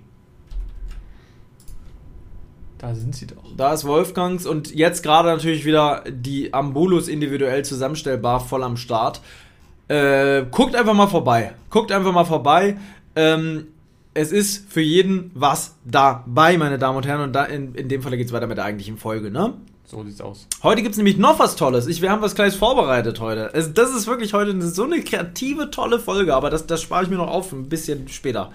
[2.82, 3.44] Da sind sie doch.
[3.56, 9.20] Da ist Wolfgangs und jetzt gerade natürlich wieder die Ambulus individuell zusammenstellbar voll am Start.
[9.86, 11.54] Äh, guckt einfach mal vorbei.
[11.70, 12.76] Guckt einfach mal vorbei.
[13.14, 13.68] Ähm,
[14.14, 17.20] es ist für jeden was dabei, meine Damen und Herren.
[17.20, 19.54] Und da in, in dem Fall geht es weiter mit der eigentlichen Folge, ne?
[19.84, 20.48] So sieht's aus.
[20.64, 21.86] Heute gibt es nämlich noch was Tolles.
[21.86, 23.50] Ich, wir haben was Kleines vorbereitet heute.
[23.52, 27.04] Es, das ist wirklich heute eine, so eine kreative, tolle Folge, aber das, das spare
[27.04, 28.50] ich mir noch auf, ein bisschen später.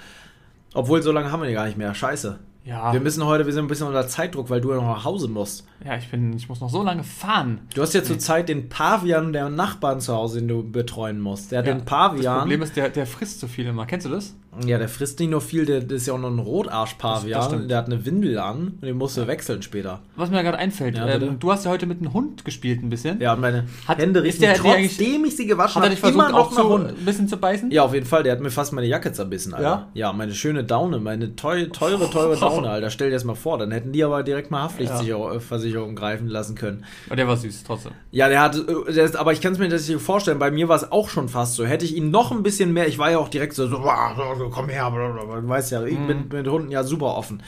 [0.74, 1.96] Obwohl, so lange haben wir die gar nicht mehr.
[1.96, 2.40] Scheiße.
[2.68, 5.06] Ja, Wir müssen heute, wir sind ein bisschen unter Zeitdruck, weil du ja noch nach
[5.06, 5.66] Hause musst.
[5.86, 7.62] ja ich, bin, ich muss noch so lange fahren.
[7.74, 11.52] Du hast ja zurzeit den Pavian der Nachbarn zu Hause, den du betreuen musst.
[11.52, 12.40] Der Ja, den Das Pavian.
[12.40, 13.86] Problem ist, der, der frisst so viel immer.
[13.86, 14.36] Kennst du das?
[14.66, 17.68] Ja, der frisst nicht nur viel, der, der ist ja auch noch ein Rotarsch-Pavian.
[17.68, 20.00] Der hat eine Windel an und den musst du wechseln später.
[20.16, 21.26] Was mir gerade einfällt, Ja, bitte.
[21.28, 23.20] ähm, du hast ja heute mit einem Hund gespielt ein bisschen.
[23.22, 25.90] Ja, und meine Hat- Hände ist riechen der- der trotzdem ich sie gewaschen Hat er
[25.92, 26.90] dich versucht auch zu, Hund.
[26.90, 27.70] ein bisschen zu beißen?
[27.72, 28.24] Ja, auf jeden Fall.
[28.24, 29.88] Der hat mir fast meine Jacke zerbissen, Alter.
[29.94, 32.90] Ja, meine schöne Daune, meine teu, teure, teure Daune, Alter.
[32.90, 33.58] Stell dir das mal vor.
[33.60, 36.84] Dann hätten die aber direkt mal Haftpflichtversicherung greifen lassen können.
[37.08, 37.92] Aber der war süß, trotzdem.
[38.12, 40.40] Ja, der hat, äh, der ist, aber ich kann es mir nicht vorstellen.
[40.40, 41.66] Bei mir war es auch schon fast so.
[41.66, 44.16] Hätte ich ihn noch ein bisschen mehr, ich war ja auch direkt so, so, "Wah,
[44.38, 45.42] so, komm her, blablabla.
[45.42, 46.08] du weißt ja, ich Mhm.
[46.08, 47.42] bin mit Hunden ja super offen.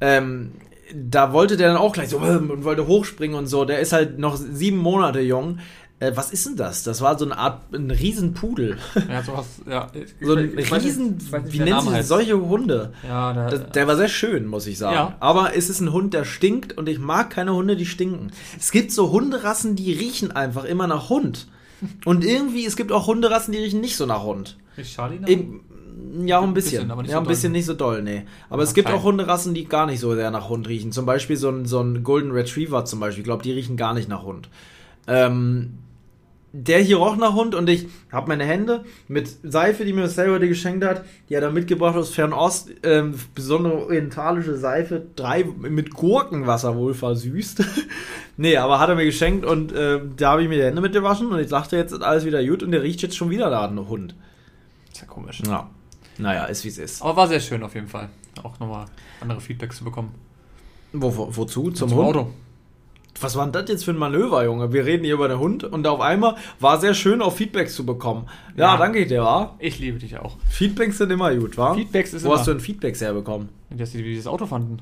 [0.00, 0.52] Ähm,
[0.94, 3.64] da wollte der dann auch gleich so ähm, und wollte hochspringen und so.
[3.64, 5.58] Der ist halt noch sieben Monate jung.
[6.00, 6.82] Äh, was ist denn das?
[6.82, 8.76] Das war so eine Art, ein Riesenpudel.
[9.08, 9.86] Ja, sowas, ja.
[9.94, 12.92] Ich- So ein ich Riesen, ich nicht, wie nennt sich solche Hunde?
[13.06, 14.94] Ja, der, Das, der war sehr schön, muss ich sagen.
[14.94, 15.16] Ja.
[15.20, 18.32] Aber es ist ein Hund, der stinkt und ich mag keine Hunde, die stinken.
[18.58, 21.46] Es gibt so Hunderassen, die riechen einfach immer nach Hund.
[22.04, 24.58] Und irgendwie, es gibt auch Hunderassen, die riechen nicht so nach Hund.
[24.76, 25.28] Ist Charlie noch?
[25.28, 25.60] Eben,
[26.24, 26.72] ja, ein bisschen.
[26.72, 27.32] bisschen, aber nicht ja, so ein doll.
[27.32, 28.24] bisschen nicht so doll, nee.
[28.50, 28.98] Aber Ja, es gibt klein.
[29.00, 30.92] auch Hunderassen, die gar nicht so sehr nach Hund riechen.
[30.92, 33.20] Zum Beispiel so ein, so ein Golden Retriever zum Beispiel.
[33.22, 34.48] Ich glaube, die riechen gar nicht nach Hund.
[35.06, 35.78] Ähm,
[36.56, 40.38] der hier roch nach Hund und ich habe meine Hände mit Seife, die mir selber
[40.38, 46.76] geschenkt hat, die hat er mitgebracht aus Fernost, ähm, besondere orientalische Seife, drei mit Gurkenwasser
[46.76, 47.64] wohl versüßt.
[48.36, 50.92] nee, aber hat er mir geschenkt und äh, da habe ich mir die Hände mit
[50.92, 53.50] gewaschen und ich dachte, jetzt ist alles wieder gut und der riecht jetzt schon wieder
[53.50, 54.14] da, ein Hund.
[54.92, 55.42] ist ja komisch.
[55.44, 55.68] Ja.
[56.18, 57.02] Naja, ist wie es ist.
[57.02, 58.08] Aber war sehr schön auf jeden Fall.
[58.42, 58.86] Auch nochmal
[59.20, 60.14] andere Feedbacks zu bekommen.
[60.92, 61.70] Wo, wo, wozu?
[61.70, 62.08] Zum, Zum Hund?
[62.16, 62.30] Auto.
[63.20, 64.72] Was war denn das jetzt für ein Manöver, Junge?
[64.72, 67.86] Wir reden hier über den Hund und auf einmal war sehr schön, auch Feedbacks zu
[67.86, 68.26] bekommen.
[68.56, 68.76] Ja, Ja.
[68.76, 69.54] danke dir, wa?
[69.60, 70.36] Ich liebe dich auch.
[70.50, 71.74] Feedbacks sind immer gut, wa?
[71.74, 72.38] Feedbacks ist Wo immer.
[72.38, 73.48] hast du denn Feedbacks herbekommen?
[73.70, 74.78] dass sie das Auto fanden.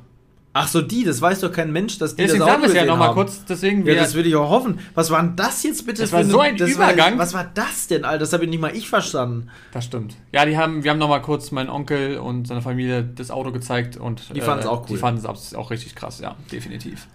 [0.55, 2.80] Ach so, die, das weiß doch kein Mensch, dass die Deswegen das sagen Auto wir
[2.80, 3.44] es ja nochmal kurz.
[3.46, 4.80] Deswegen Ja, das würde ich auch hoffen.
[4.94, 7.12] Was war denn das jetzt bitte Das war so ein das Übergang.
[7.12, 8.18] War, was war das denn, Alter?
[8.18, 9.48] Das habe ich nicht mal ich verstanden.
[9.72, 10.14] Das stimmt.
[10.30, 13.96] Ja, die haben, wir haben nochmal kurz meinen Onkel und seine Familie das Auto gezeigt
[13.96, 14.88] und äh, Die fanden's auch cool.
[14.88, 17.07] Die fanden es auch richtig krass, ja, definitiv.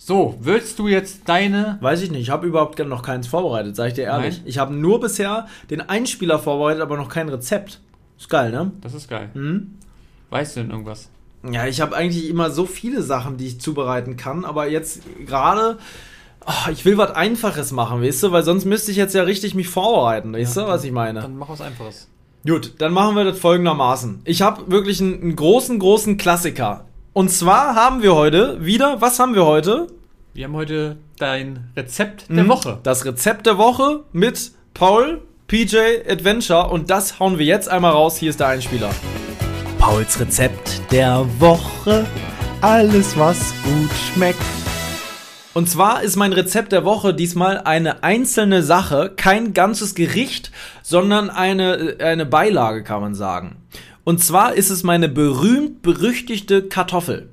[0.00, 1.78] So, willst du jetzt deine.
[1.80, 4.36] Weiß ich nicht, ich habe überhaupt noch keins vorbereitet, sag ich dir ehrlich.
[4.36, 4.46] Nein?
[4.46, 7.80] Ich habe nur bisher den Einspieler vorbereitet, aber noch kein Rezept.
[8.16, 8.70] Ist geil, ne?
[8.80, 9.30] Das ist geil.
[9.34, 9.74] Mhm.
[10.30, 11.10] Weißt du denn irgendwas?
[11.50, 15.78] Ja, ich habe eigentlich immer so viele Sachen, die ich zubereiten kann, aber jetzt gerade,
[16.44, 19.54] ah, ich will was Einfaches machen, weißt du, weil sonst müsste ich jetzt ja richtig
[19.54, 21.20] mich vorbereiten, weißt Ja, du, was ich meine?
[21.20, 22.08] Dann mach was Einfaches.
[22.46, 24.20] Gut, dann machen wir das folgendermaßen.
[24.24, 26.84] Ich habe wirklich einen, einen großen, großen Klassiker.
[27.12, 29.88] Und zwar haben wir heute wieder, was haben wir heute?
[30.34, 32.48] Wir haben heute dein Rezept der Mhm.
[32.48, 32.78] Woche.
[32.84, 35.76] Das Rezept der Woche mit Paul, PJ
[36.08, 38.16] Adventure und das hauen wir jetzt einmal raus.
[38.18, 38.90] Hier ist der Einspieler.
[39.78, 42.04] Pauls Rezept der Woche.
[42.60, 44.42] Alles, was gut schmeckt.
[45.54, 50.50] Und zwar ist mein Rezept der Woche diesmal eine einzelne Sache, kein ganzes Gericht,
[50.82, 53.56] sondern eine, eine Beilage, kann man sagen.
[54.04, 57.30] Und zwar ist es meine berühmt-berüchtigte Kartoffel.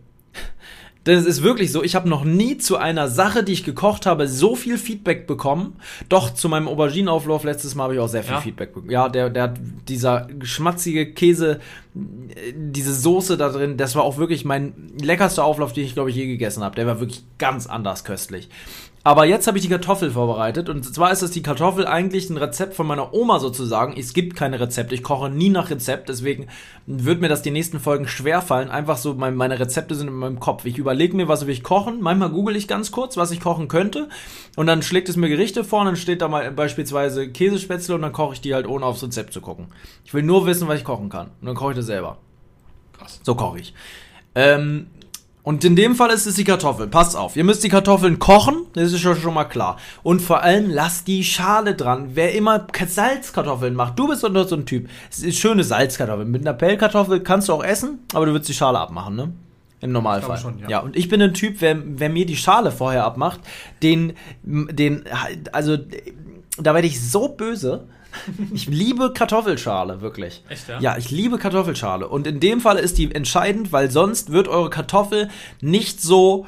[1.05, 1.83] Das ist wirklich so.
[1.83, 5.75] Ich habe noch nie zu einer Sache, die ich gekocht habe, so viel Feedback bekommen.
[6.09, 8.41] Doch zu meinem Auberginenauflauf letztes Mal habe ich auch sehr viel Ja?
[8.41, 8.91] Feedback bekommen.
[8.91, 11.59] Ja, der, der hat dieser schmatzige Käse,
[11.93, 16.15] diese Soße da drin, das war auch wirklich mein leckerster Auflauf, den ich glaube ich
[16.15, 16.75] je gegessen habe.
[16.75, 18.49] Der war wirklich ganz anders köstlich.
[19.05, 22.37] Aber jetzt habe ich die Kartoffel vorbereitet und zwar ist es die Kartoffel eigentlich ein
[22.37, 23.95] Rezept von meiner Oma sozusagen.
[23.95, 26.47] Es gibt keine Rezepte, ich koche nie nach Rezept, deswegen
[26.87, 28.71] wird mir das die nächsten Folgen schwer fallen.
[28.71, 30.65] Einfach so, mein, meine Rezepte sind in meinem Kopf.
[30.65, 32.01] Ich überlege mir, was will ich kochen.
[32.01, 34.09] Manchmal google ich ganz kurz, was ich kochen könnte
[34.55, 38.01] und dann schlägt es mir Gerichte vor und dann steht da mal beispielsweise Käsespätzle und
[38.01, 39.67] dann koche ich die halt ohne aufs Rezept zu gucken.
[40.03, 42.17] Ich will nur wissen, was ich kochen kann und dann koche ich das selber.
[42.97, 43.19] Krass.
[43.21, 43.75] So koche ich.
[44.33, 44.87] Ähm,
[45.45, 46.87] und in dem Fall ist es die Kartoffel.
[46.87, 49.77] Passt auf, ihr müsst die Kartoffeln kochen, das ist schon, schon mal klar.
[50.01, 52.09] Und vor allem lasst die Schale dran.
[52.15, 54.89] Wer immer Salzkartoffeln macht, du bist doch so ein Typ.
[55.11, 56.29] Es ist schöne Salzkartoffeln.
[56.31, 59.33] Mit einer Pellkartoffel kannst du auch essen, aber du würdest die Schale abmachen, ne?
[59.81, 60.39] Im Normalfall.
[60.39, 60.67] Schon, ja.
[60.67, 63.39] ja, und ich bin ein Typ, wer, wer mir die Schale vorher abmacht,
[63.83, 65.03] den, den,
[65.51, 65.77] also,
[66.57, 67.83] da werde ich so böse.
[68.53, 70.43] Ich liebe Kartoffelschale, wirklich.
[70.49, 70.79] Echt, ja?
[70.79, 72.07] Ja, ich liebe Kartoffelschale.
[72.07, 75.29] Und in dem Fall ist die entscheidend, weil sonst wird eure Kartoffel
[75.61, 76.45] nicht so,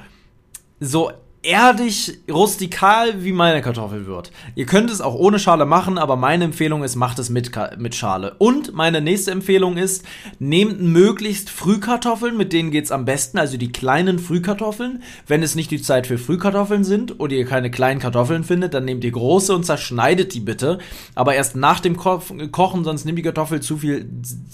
[0.80, 1.11] so
[1.47, 4.31] erdig, rustikal, wie meine Kartoffel wird.
[4.55, 7.95] Ihr könnt es auch ohne Schale machen, aber meine Empfehlung ist, macht es mit, mit
[7.95, 8.35] Schale.
[8.37, 10.03] Und meine nächste Empfehlung ist,
[10.39, 15.01] nehmt möglichst Frühkartoffeln, mit denen geht's am besten, also die kleinen Frühkartoffeln.
[15.25, 18.83] Wenn es nicht die Zeit für Frühkartoffeln sind oder ihr keine kleinen Kartoffeln findet, dann
[18.83, 20.79] nehmt ihr große und zerschneidet die bitte.
[21.15, 22.21] Aber erst nach dem Ko
[22.51, 24.09] Kochen, sonst nimmt die Kartoffel zu viel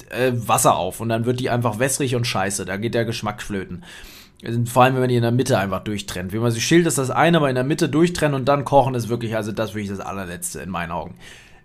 [0.09, 2.65] äh, Wasser auf und dann wird die einfach wässrig und scheiße.
[2.65, 3.83] Da geht der Geschmack flöten.
[4.65, 6.33] Vor allem, wenn man die in der Mitte einfach durchtrennt.
[6.33, 8.95] Wie man sie schält, ist das eine, aber in der Mitte durchtrennen und dann kochen
[8.95, 11.15] ist wirklich, also das wirklich das allerletzte in meinen Augen.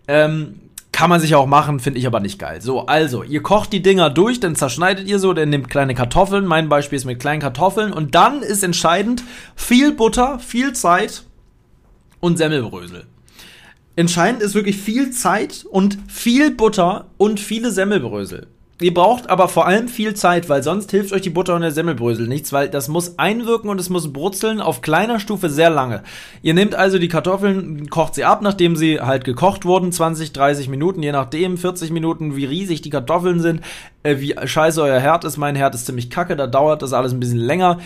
[0.06, 0.60] Ähm,
[0.92, 2.60] Kann man sich auch machen, finde ich aber nicht geil.
[2.60, 6.46] So, also, ihr kocht die Dinger durch, dann zerschneidet ihr so, dann nehmt kleine Kartoffeln.
[6.46, 7.92] Mein Beispiel ist mit kleinen Kartoffeln.
[7.92, 9.22] Und dann ist entscheidend
[9.54, 11.24] viel Butter, viel Zeit
[12.20, 13.06] und Semmelbrösel.
[13.94, 18.46] Entscheidend ist wirklich viel Zeit und viel Butter und viele Semmelbrösel.
[18.80, 21.72] Ihr braucht aber vor allem viel Zeit, weil sonst hilft euch die Butter und der
[21.72, 26.04] Semmelbrösel nichts, weil das muss einwirken und es muss brutzeln auf kleiner Stufe sehr lange.
[26.42, 30.68] Ihr nehmt also die Kartoffeln, kocht sie ab, nachdem sie halt gekocht wurden, 20, 30
[30.68, 33.62] Minuten, je nachdem, 40 Minuten, wie riesig die Kartoffeln sind,
[34.04, 35.38] äh, wie scheiße euer Herd ist.
[35.38, 37.78] Mein Herd ist ziemlich kacke, da dauert das alles ein bisschen länger.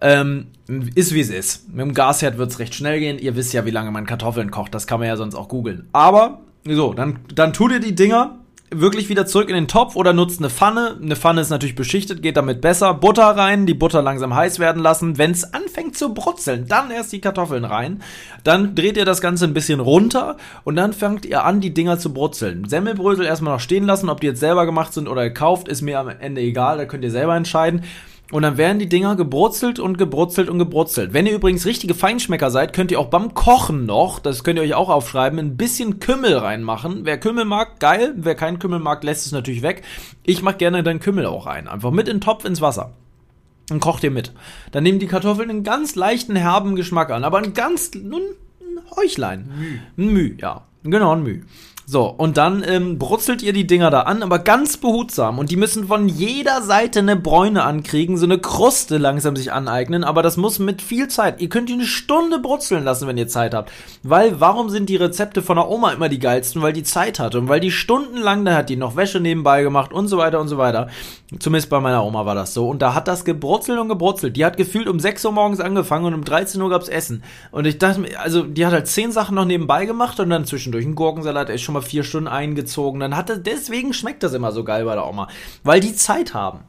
[0.00, 0.46] Ähm,
[0.94, 1.68] ist wie es ist.
[1.70, 3.18] Mit dem Gasherd wird es recht schnell gehen.
[3.18, 4.72] Ihr wisst ja, wie lange man Kartoffeln kocht.
[4.72, 5.88] Das kann man ja sonst auch googeln.
[5.92, 8.38] Aber, so, dann, dann tut ihr die Dinger
[8.70, 10.98] wirklich wieder zurück in den Topf oder nutzt eine Pfanne.
[11.00, 12.94] Eine Pfanne ist natürlich beschichtet, geht damit besser.
[12.94, 15.18] Butter rein, die Butter langsam heiß werden lassen.
[15.18, 18.02] Wenn es anfängt zu brutzeln, dann erst die Kartoffeln rein.
[18.44, 21.98] Dann dreht ihr das Ganze ein bisschen runter und dann fangt ihr an, die Dinger
[21.98, 22.68] zu brutzeln.
[22.68, 25.98] Semmelbrösel erstmal noch stehen lassen, ob die jetzt selber gemacht sind oder gekauft, ist mir
[25.98, 27.84] am Ende egal, da könnt ihr selber entscheiden.
[28.30, 31.14] Und dann werden die Dinger gebrutzelt und gebrutzelt und gebrutzelt.
[31.14, 34.62] Wenn ihr übrigens richtige Feinschmecker seid, könnt ihr auch beim Kochen noch, das könnt ihr
[34.62, 37.06] euch auch aufschreiben, ein bisschen Kümmel reinmachen.
[37.06, 38.12] Wer Kümmel mag, geil.
[38.16, 39.82] Wer keinen Kümmel mag, lässt es natürlich weg.
[40.24, 41.68] Ich mach gerne dann Kümmel auch rein.
[41.68, 42.92] Einfach mit in den Topf ins Wasser.
[43.68, 44.32] Dann kocht ihr mit.
[44.72, 48.22] Dann nehmen die Kartoffeln einen ganz leichten herben Geschmack an, aber ein ganz, nun,
[48.60, 49.50] ein Häuchlein.
[49.58, 49.78] Müh.
[50.04, 50.66] Ein Müh, ja.
[50.84, 51.42] Genau, ein Müh.
[51.90, 55.38] So, und dann ähm, brutzelt ihr die Dinger da an, aber ganz behutsam.
[55.38, 60.04] Und die müssen von jeder Seite eine Bräune ankriegen, so eine Kruste langsam sich aneignen.
[60.04, 61.40] Aber das muss mit viel Zeit.
[61.40, 63.72] Ihr könnt die eine Stunde brutzeln lassen, wenn ihr Zeit habt.
[64.02, 66.60] Weil, warum sind die Rezepte von der Oma immer die geilsten?
[66.60, 67.38] Weil die Zeit hatte.
[67.38, 70.48] Und weil die stundenlang, da hat die noch Wäsche nebenbei gemacht und so weiter und
[70.48, 70.88] so weiter.
[71.38, 72.68] Zumindest bei meiner Oma war das so.
[72.68, 74.36] Und da hat das gebrutzelt und gebrutzelt.
[74.36, 77.22] Die hat gefühlt um 6 Uhr morgens angefangen und um 13 Uhr gab's Essen.
[77.50, 80.44] Und ich dachte mir, also die hat halt 10 Sachen noch nebenbei gemacht und dann
[80.44, 83.00] zwischendurch einen Gurkensalat, ist schon mal vier Stunden eingezogen.
[83.00, 85.28] Dann hat er, deswegen schmeckt das immer so geil bei der Oma.
[85.62, 86.60] Weil die Zeit haben.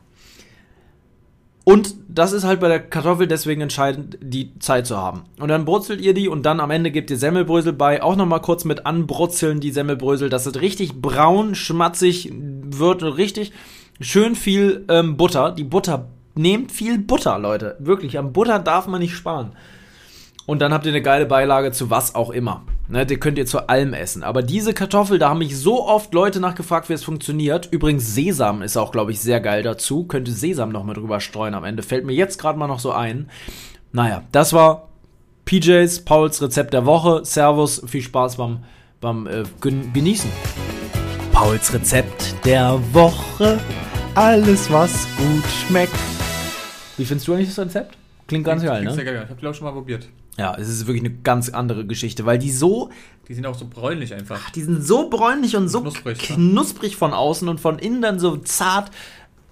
[1.64, 5.26] Und das ist halt bei der Kartoffel deswegen entscheidend, die Zeit zu haben.
[5.40, 8.02] Und dann brutzelt ihr die und dann am Ende gebt ihr Semmelbrösel bei.
[8.02, 13.04] Auch nochmal kurz mit anbrutzeln die Semmelbrösel, dass es richtig braun, schmatzig wird.
[13.04, 13.52] Richtig
[14.00, 15.52] schön viel ähm, Butter.
[15.52, 17.76] Die Butter, nehmt viel Butter, Leute.
[17.80, 19.52] Wirklich, am Butter darf man nicht sparen.
[20.46, 22.64] Und dann habt ihr eine geile Beilage zu was auch immer.
[22.92, 24.24] Ne, die könnt ihr zu allem essen.
[24.24, 27.68] Aber diese Kartoffel, da haben mich so oft Leute nachgefragt, wie es funktioniert.
[27.72, 30.06] Übrigens, Sesam ist auch, glaube ich, sehr geil dazu.
[30.06, 31.84] Könnte Sesam noch mal drüber streuen am Ende.
[31.84, 33.30] Fällt mir jetzt gerade mal noch so ein.
[33.92, 34.90] Naja, das war
[35.46, 37.24] PJs, Pauls Rezept der Woche.
[37.26, 38.64] Servus, viel Spaß beim,
[39.02, 40.32] beim äh, Genießen.
[41.32, 43.60] Pauls Rezept der Woche.
[44.16, 45.94] Alles, was gut schmeckt.
[46.98, 47.96] Wie findest du eigentlich das Rezept?
[48.28, 48.94] Klingt ganz geil, ne?
[48.96, 49.22] Sehr geil.
[49.26, 50.10] Ich habe die auch schon mal probiert.
[50.40, 52.90] Ja, es ist wirklich eine ganz andere Geschichte, weil die so,
[53.28, 54.50] Die sind auch so bräunlich einfach.
[54.52, 56.98] die sind so bräunlich und so Knusprig, knusprig, ne?
[56.98, 58.90] von außen und von innen dann so zart.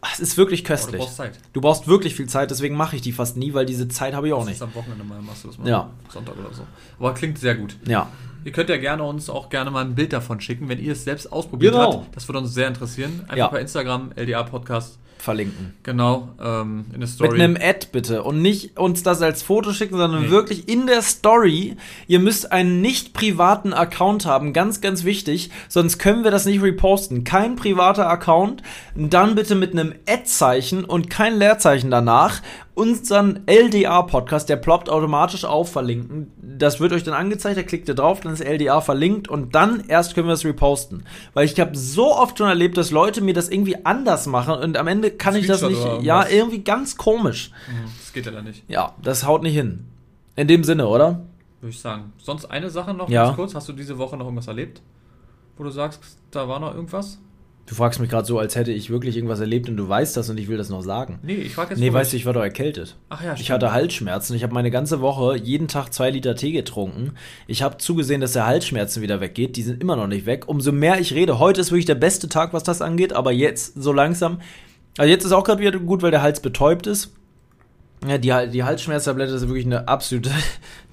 [0.02, 1.02] Ach, Es ist wirklich Aber du köstlich.
[1.02, 1.40] brauchst Zeit.
[1.54, 4.28] Du brauchst wirklich viel Zeit, deswegen mache ich die fast nie, weil diese Zeit habe
[4.28, 4.56] ich auch Das nicht.
[4.58, 5.68] ist am Wochenende mal, machst du das mal.
[5.68, 5.90] Ja.
[6.10, 6.64] Sonntag oder so.
[7.00, 7.76] Aber klingt sehr gut.
[7.86, 8.08] Ja.
[8.46, 11.04] Ihr könnt ja gerne uns auch gerne mal ein Bild davon schicken, wenn ihr es
[11.04, 12.02] selbst ausprobiert Genau.
[12.02, 12.16] habt.
[12.16, 13.22] Das würde uns sehr interessieren.
[13.24, 13.48] Einfach Ja.
[13.48, 15.00] bei Instagram, LDA Podcast.
[15.20, 15.74] Verlinken.
[15.84, 17.32] Genau, ähm, in der Story.
[17.32, 20.30] Mit einem Ad bitte und nicht uns das als Foto schicken, sondern Nee.
[20.30, 21.76] wirklich in der Story.
[22.08, 26.62] Ihr müsst einen nicht privaten Account haben, ganz, ganz wichtig, sonst können wir das nicht
[26.62, 27.24] reposten.
[27.24, 28.62] Kein privater Account,
[28.96, 32.42] dann bitte mit einem Ad-Zeichen und kein Leerzeichen danach.
[32.74, 36.32] Unseren LDA-Podcast, der ploppt automatisch auf, verlinken.
[36.40, 39.84] Das wird euch dann angezeigt, da klickt ihr drauf, dann ist LDA verlinkt und dann
[39.88, 41.04] erst können wir es reposten.
[41.34, 44.78] Weil ich habe so oft schon erlebt, dass Leute mir das irgendwie anders machen und
[44.78, 45.80] am Ende kann ich das nicht.
[46.02, 47.52] Ja, irgendwie ganz komisch.
[47.68, 49.86] Mhm, Das geht ja dann nicht, Ja, das haut nicht hin.
[50.36, 51.22] In dem Sinne, oder?
[51.60, 52.14] würde ich sagen.
[52.20, 53.26] Sonst eine Sache noch Ja.
[53.26, 53.56] ganz kurz.
[53.56, 54.82] Hast du diese Woche noch irgendwas erlebt?
[55.58, 57.20] Wo du sagst, da war noch irgendwas?
[57.66, 60.30] Du fragst mich gerade so, als hätte ich wirklich irgendwas erlebt und du weißt das
[60.30, 61.20] und ich will das noch sagen.
[61.24, 62.96] Nee, ich frage jetzt Nee, weißt du, ich war doch erkältet.
[63.10, 63.56] Ach ja, Ich stimmt.
[63.56, 64.36] hatte Halsschmerzen.
[64.38, 67.14] Ich habe meine ganze Woche jeden Tag zwei Liter Tee getrunken.
[67.48, 69.58] Ich habe zugesehen, dass der Halsschmerzen wieder weggeht.
[69.58, 70.48] Die sind immer noch nicht weg.
[70.48, 71.40] Umso mehr ich rede.
[71.40, 73.12] Heute ist wirklich der beste Tag, was das angeht.
[73.14, 74.40] Aber jetzt so langsam.
[74.98, 77.14] Also jetzt ist auch gerade wieder gut, weil der Hals betäubt ist.
[78.06, 80.30] Ja, die, die Halsschmerztablette ist wirklich eine absolute.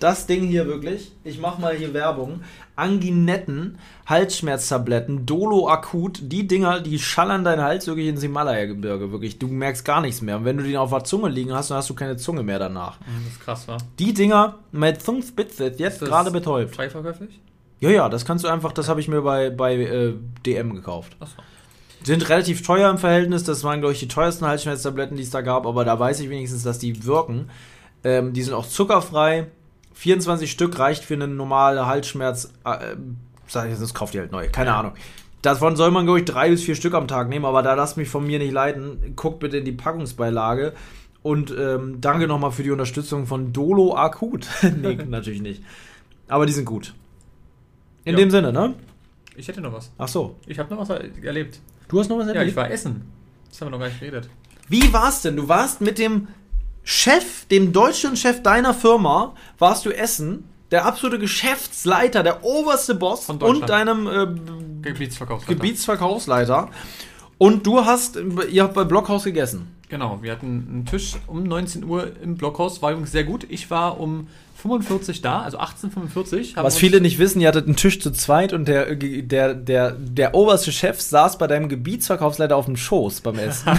[0.00, 1.12] Das Ding hier wirklich.
[1.22, 2.40] Ich mache mal hier Werbung.
[2.76, 6.18] Anginetten, Halsschmerztabletten, Dolo akut.
[6.22, 9.12] Die Dinger, die schallern deinen Hals wirklich ins Himalaya-Gebirge.
[9.12, 9.38] Wirklich.
[9.38, 10.36] Du merkst gar nichts mehr.
[10.38, 12.58] Und wenn du den auf der Zunge liegen hast, dann hast du keine Zunge mehr
[12.58, 12.98] danach.
[12.98, 13.78] Das ist krass, wa?
[13.98, 16.74] Die Dinger mit Zungenspitze jetzt Ist das gerade betäubt.
[16.74, 17.40] Frei verkäuflich?
[17.80, 21.16] Ja, ja, das kannst du einfach, das habe ich mir bei, bei äh, DM gekauft.
[21.20, 21.36] Achso.
[22.04, 25.40] Sind relativ teuer im Verhältnis, das waren, glaube ich, die teuersten Halsschmerztabletten, die es da
[25.40, 27.48] gab, aber da weiß ich wenigstens, dass die wirken.
[28.04, 29.46] Ähm, die sind auch zuckerfrei.
[29.94, 32.52] 24 Stück reicht für eine normale Halsschmerz.
[32.64, 32.96] Äh,
[33.46, 34.48] sag ich, sonst kauft ihr halt neue.
[34.50, 34.92] Keine Ahnung.
[35.40, 37.96] Davon soll man, glaube ich, drei bis vier Stück am Tag nehmen, aber da lasst
[37.96, 39.12] mich von mir nicht leiden.
[39.16, 40.72] Guckt bitte in die Packungsbeilage.
[41.22, 44.46] Und ähm, danke nochmal für die Unterstützung von Dolo Akut.
[44.82, 45.62] nee, natürlich nicht.
[46.28, 46.92] Aber die sind gut.
[48.04, 48.18] In Ja.
[48.18, 48.74] dem Sinne, ne?
[49.36, 49.90] Ich hätte noch was.
[49.96, 50.36] Ach so.
[50.46, 51.60] Ich habe noch was erlebt.
[51.88, 52.50] Du hast noch was Ja, erlebt?
[52.50, 53.10] ich war essen.
[53.50, 54.28] Das haben wir noch gar nicht geredet.
[54.68, 55.36] Wie war's denn?
[55.36, 56.28] Du warst mit dem
[56.82, 60.48] Chef, dem deutschen Chef deiner Firma, warst du essen.
[60.70, 63.62] Der absolute Geschäftsleiter, der oberste Boss Von Deutschland.
[63.62, 65.54] und deinem äh, Gebietsverkaufsleiter.
[65.54, 66.68] Gebietsverkaufsleiter.
[67.38, 68.18] Und du hast,
[68.50, 69.68] ihr habt bei Blockhaus gegessen.
[69.88, 73.46] Genau, wir hatten einen Tisch um 19 Uhr im Blockhaus, war übrigens sehr gut.
[73.48, 76.56] Ich war um 45 da, also 1845.
[76.56, 79.90] haben Was viele nicht wissen, ihr hattet einen Tisch zu zweit und der, der, der,
[79.92, 83.78] der oberste Chef saß bei deinem Gebietsverkaufsleiter auf dem Schoß beim Essen.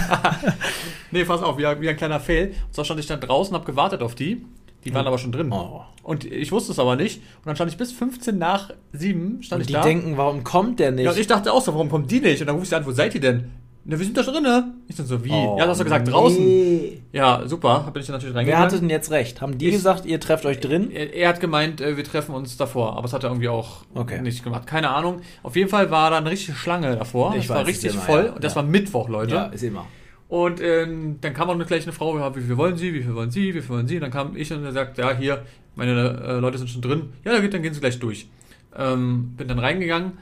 [1.12, 2.48] Nee, pass auf, wie, ein kleiner Fail.
[2.66, 4.44] Und zwar stand ich dann draußen und hab gewartet auf die.
[4.86, 5.52] Die waren aber schon drin.
[5.52, 5.82] Oh.
[6.02, 7.18] Und ich wusste es aber nicht.
[7.18, 9.82] Und dann stand ich bis 15 nach 7 stand Und ich die da.
[9.82, 11.04] denken, warum kommt der nicht?
[11.04, 12.40] ja, und ich dachte auch so, warum kommt die nicht?
[12.40, 13.50] Und dann rufe ich sie an, wo seid ihr denn?
[13.88, 14.64] Na, wir sind da schon drin.
[14.88, 15.30] Ich dann so, wie?
[15.30, 16.44] Oh, ja, du hast doch gesagt, draußen.
[16.44, 17.02] nee.
[17.12, 17.88] Ja, super.
[17.92, 18.64] Bin ich dann natürlich Wer reingegangen.
[18.66, 19.40] hatte denn jetzt recht?
[19.40, 20.90] Haben die Ich- gesagt, ihr trefft euch drin?
[20.90, 23.84] Er, er hat gemeint, äh, wir treffen uns davor, aber das hat er irgendwie auch
[23.94, 24.20] Okay.
[24.22, 24.66] nicht gemacht.
[24.66, 25.20] Keine Ahnung.
[25.44, 27.34] Auf jeden Fall war da eine richtige Schlange davor.
[27.36, 28.24] Ich das war weiß, richtig ist immer, voll.
[28.26, 28.32] ja.
[28.32, 28.56] Und das Ja.
[28.56, 29.34] war Mittwoch, Leute.
[29.36, 29.86] Ja, ist immer.
[30.28, 33.14] Und ähm, dann kam auch gleich eine Frau, ja, wie viel wollen Sie, wie viel
[33.14, 33.94] wollen Sie, wie viel wollen Sie?
[33.96, 35.44] Und dann kam ich und er sagt, ja, hier,
[35.76, 35.92] meine
[36.26, 37.10] äh, Leute sind schon drin.
[37.24, 38.28] Ja, dann, geht, dann gehen Sie gleich durch.
[38.76, 40.12] Ähm, bin dann reingegangen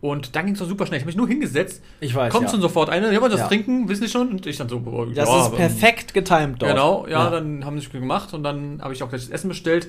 [0.00, 0.96] und dann ging es super schnell.
[0.96, 1.82] Ich habe mich nur hingesetzt.
[2.00, 2.50] Ich weiß, Kommt ja.
[2.50, 3.48] schon sofort eine, ja, wollen das Ja.
[3.48, 4.30] trinken, wissen Sie schon?
[4.30, 6.72] Und ich dann so, oh, Das ja, ist perfekt getimt dort.
[6.72, 9.48] Genau, ja, dann haben sie es gemacht und dann habe ich auch gleich das Essen
[9.48, 9.88] bestellt.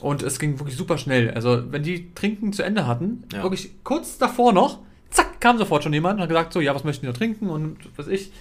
[0.00, 1.30] Und es ging wirklich super schnell.
[1.32, 3.42] Also, wenn die Trinken zu Ende hatten, Ja.
[3.42, 4.78] wirklich kurz davor noch,
[5.10, 7.50] zack, kam sofort schon jemand und hat gesagt, so, ja, was möchten die noch trinken
[7.50, 8.32] und was ich.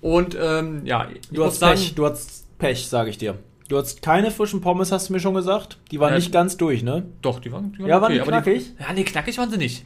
[0.00, 3.36] Und ähm, ja, Du hast sagen, Pech, du hast Pech, sage ich dir.
[3.68, 5.78] Du hast keine frischen Pommes, hast du mir schon gesagt.
[5.90, 6.16] Die waren Ja.
[6.16, 7.04] nicht ganz durch, ne?
[7.22, 8.72] doch, die waren, die waren Ja, waren die aber knackig?
[8.80, 9.84] ja, nee, knackig waren sie nicht.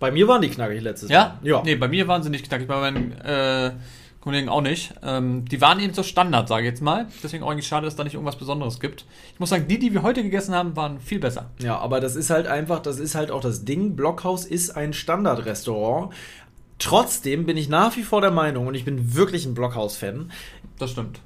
[0.00, 1.38] Bei mir waren die knackig letztes Ja?
[1.42, 1.48] Mal.
[1.50, 1.62] Ja.
[1.64, 3.72] Nee, bei mir waren sie nicht knackig, bei meinen äh,
[4.20, 4.94] Kollegen auch nicht.
[5.02, 7.06] Ähm, die waren eben so Standard, sage ich jetzt mal.
[7.22, 9.04] Deswegen auch eigentlich schade, dass da nicht irgendwas Besonderes gibt.
[9.34, 11.50] Ich muss sagen, die, die wir heute gegessen haben, waren viel besser.
[11.60, 13.94] Ja, aber das ist halt einfach, das ist halt auch das Ding.
[13.96, 16.12] Blockhaus ist ein Standardrestaurant.
[16.78, 20.30] Trotzdem bin ich nach wie vor der Meinung, und ich bin wirklich ein Blockhaus-Fan,
[20.78, 21.20] Das stimmt.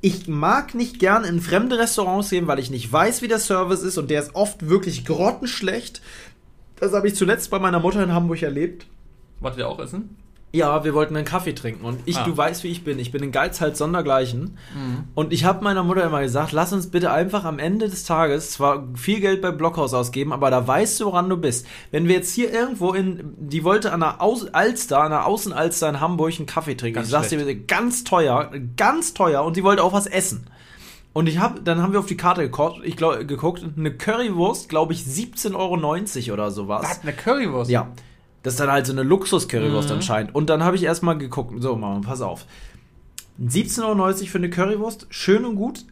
[0.00, 3.82] ich mag nicht gern in fremde Restaurants gehen, weil ich nicht weiß, wie der Service
[3.82, 6.00] ist und der ist oft wirklich grottenschlecht.
[6.80, 8.86] Das habe ich zuletzt bei meiner Mutter in Hamburg erlebt.
[9.40, 10.16] Wolltet ihr auch essen?
[10.54, 12.24] Ja, wir wollten einen Kaffee trinken und ich, Ah.
[12.24, 12.98] du weißt, wie ich bin.
[13.00, 14.56] Ich bin ein Geizhals sondergleichen.
[15.14, 18.52] Und ich habe meiner Mutter immer gesagt, lass uns bitte einfach am Ende des Tages
[18.52, 21.66] zwar viel Geld bei Blockhaus ausgeben, aber da weißt du, woran du bist.
[21.90, 25.88] Wenn wir jetzt hier irgendwo in, die wollte an der Aus Alster, an der Außenalster
[25.88, 26.94] in Hamburg einen Kaffee trinken.
[26.94, 30.46] Ganz ich sag's dir bitte, ganz teuer, ganz teuer und sie wollte auch was essen.
[31.14, 34.68] Und ich hab, dann haben wir auf die Karte geguckt, ich glaub, geguckt eine Currywurst,
[34.68, 35.54] glaube ich, 17,90
[36.28, 37.00] Euro oder sowas.
[37.02, 37.70] Eine Currywurst?
[37.70, 37.88] Ja.
[38.44, 39.94] Das ist dann halt so eine Luxus-Currywurst Mhm.
[39.96, 40.34] anscheinend.
[40.34, 42.46] Und dann habe ich erstmal geguckt, so, Mama, pass auf.
[43.42, 45.84] 17,90 Euro für eine Currywurst, schön und gut.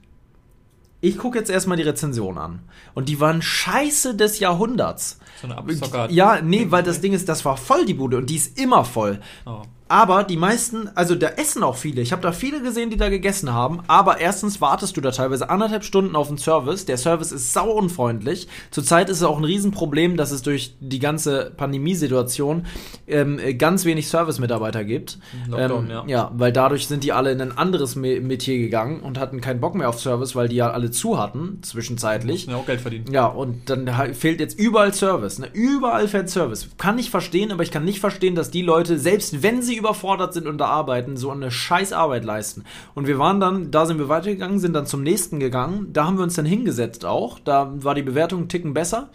[1.01, 2.61] Ich gucke jetzt erstmal die Rezension an.
[2.95, 5.19] Und die waren scheiße des Jahrhunderts.
[5.41, 6.09] So eine Abzocker.
[6.11, 8.85] Ja, nee, weil das Ding ist, das war voll die Bude und die ist immer
[8.85, 9.21] voll.
[9.45, 9.63] Oh.
[9.93, 12.01] Aber die meisten, also da essen auch viele.
[12.01, 13.81] Ich habe da viele gesehen, die da gegessen haben.
[13.89, 16.87] Aber erstens wartest du da teilweise anderthalb Stunden auf den Service.
[16.87, 18.49] Der Service ist sau unfreundlich.
[18.71, 22.65] Zurzeit ist es auch ein Riesenproblem, dass es durch die ganze Pandemiesituation
[23.07, 25.19] ähm, ganz wenig Service-Mitarbeiter gibt.
[25.47, 26.05] Lockdown, ähm, ja.
[26.07, 29.61] Ja, weil dadurch sind die alle in ein anderes Me- Metier gegangen und hatten keinen
[29.61, 32.47] Bock mehr auf Service, weil die ja alle zu hatten, zwischenzeitlich.
[32.47, 33.13] Ja auch Geld verdienen.
[33.13, 35.39] Ja, und dann fehlt jetzt überall Service.
[35.39, 35.49] Ne?
[35.53, 36.71] Überall fehlt Service.
[36.79, 40.33] Kann ich verstehen, aber ich kann nicht verstehen, dass die Leute, selbst wenn sie überfordert
[40.33, 42.65] sind und da arbeiten, so eine scheiß Arbeit leisten.
[42.95, 45.93] Und wir waren dann, da sind wir weitergegangen, sind dann zum nächsten gegangen.
[45.93, 47.39] Da haben wir uns dann hingesetzt auch.
[47.41, 49.11] Da war die Bewertung einen Ticken besser.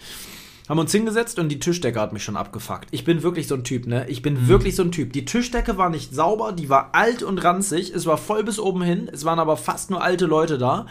[0.68, 2.89] Haben uns hingesetzt und die Tischdecke hat mich schon abgefuckt.
[2.91, 4.05] Ich bin wirklich so ein Typ, ne?
[4.09, 5.13] Ich bin wirklich so ein Typ.
[5.13, 7.93] Die Tischdecke war nicht sauber, die war alt und ranzig.
[7.95, 9.09] Es war voll bis oben hin.
[9.11, 10.86] Es waren aber fast nur alte Leute da.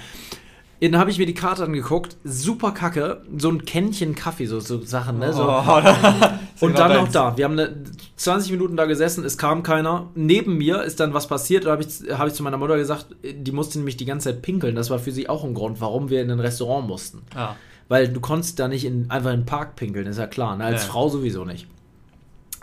[0.80, 4.82] Dann habe ich mir die Karte angeguckt, super kacke, so ein Kännchen Kaffee, so, so
[4.82, 5.32] Sachen, ne?
[5.32, 5.44] So.
[6.60, 7.36] und dann noch da.
[7.36, 7.74] Wir haben eine,
[8.16, 10.10] 20 Minuten da gesessen, es kam keiner.
[10.14, 13.06] Neben mir ist dann was passiert, da habe ich, hab ich zu meiner Mutter gesagt,
[13.22, 14.74] die musste nämlich die ganze Zeit pinkeln.
[14.74, 17.22] Das war für sie auch ein Grund, warum wir in ein Restaurant mussten.
[17.34, 17.56] Ja.
[17.88, 20.64] Weil du konntest da nicht in, einfach in den Park pinkeln, ist ja klar, ne?
[20.64, 20.92] als Ja.
[20.92, 21.66] Frau sowieso nicht.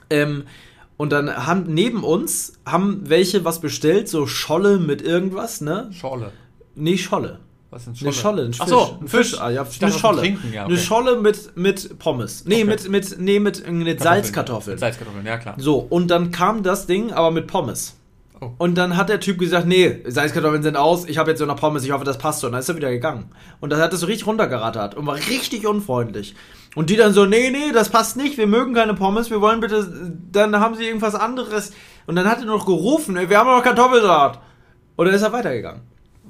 [0.09, 0.43] Ähm,
[0.97, 5.89] und dann haben neben uns haben welche was bestellt, so Scholle mit irgendwas, ne?
[5.91, 6.31] Schorle.
[6.75, 7.39] Nee, Scholle.
[7.73, 8.61] Was ist Eine Scholle, ein Fisch.
[8.61, 9.41] Ach so, ein Fisch.
[9.41, 10.19] Ah, ja, eine Scholle.
[10.19, 10.83] Trinken, ja, Eine okay.
[10.83, 12.45] Scholle mit, mit Pommes.
[12.45, 12.65] Nee, Okay.
[12.65, 14.75] mit, mit, nee, mit, mit Salzkartoffeln.
[14.75, 15.55] Mit Salzkartoffeln, ja klar.
[15.57, 17.95] So, und dann kam das Ding aber mit Pommes.
[18.57, 21.55] Und dann hat der Typ gesagt, nee, Salzkartoffeln sind aus, ich habe jetzt so eine
[21.55, 22.47] Pommes, ich hoffe, das passt so.
[22.47, 23.31] Und dann ist er wieder gegangen.
[23.59, 26.35] Und dann hat er so richtig runtergerattert und war richtig unfreundlich.
[26.75, 29.61] Und die dann so, nee, nee, das passt nicht, wir mögen keine Pommes, wir wollen
[29.61, 31.71] bitte, dann haben sie irgendwas anderes.
[32.05, 34.39] Und dann hat er noch gerufen, ey, wir haben noch Kartoffelsalat.
[34.95, 35.81] Und dann ist er weitergegangen.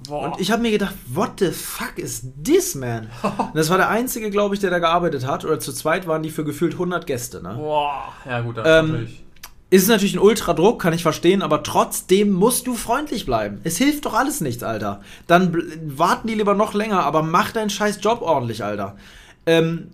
[0.09, 3.09] Und ich habe mir gedacht, what the fuck is this, man?
[3.23, 5.45] Und das war der einzige, glaube ich, der da gearbeitet hat.
[5.45, 7.55] Oder zu zweit waren die für gefühlt 100 Gäste, ne?
[7.57, 8.13] Boah.
[8.25, 9.23] Ja, gut, das Ähm, ist natürlich.
[9.69, 13.59] Ist natürlich ein Ultradruck, kann ich verstehen, aber trotzdem musst du freundlich bleiben.
[13.63, 15.01] Es hilft doch alles nichts, Alter.
[15.25, 15.63] Dann
[15.97, 18.95] warten die lieber noch länger, aber mach deinen scheiß Job ordentlich, Alter.
[19.47, 19.87] Ähm,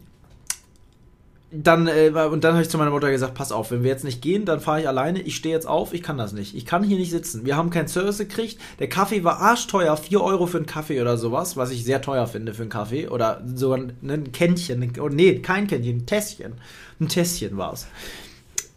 [1.51, 4.03] dann, äh, und dann habe ich zu meiner Mutter gesagt, pass auf, wenn wir jetzt
[4.03, 6.55] nicht gehen, dann fahre ich alleine, ich stehe jetzt auf, ich kann das nicht.
[6.55, 7.45] Ich kann hier nicht sitzen.
[7.45, 8.59] Wir haben keinen Service gekriegt.
[8.79, 12.27] Der Kaffee war arschteuer, 4 Euro für einen Kaffee oder sowas, was ich sehr teuer
[12.27, 13.07] finde für einen Kaffee.
[13.07, 14.93] Oder sogar ein- ein Kännchen.
[14.99, 16.53] Oh, nee, kein Kännchen, ein Tässchen.
[16.99, 17.87] Ein Tässchen war es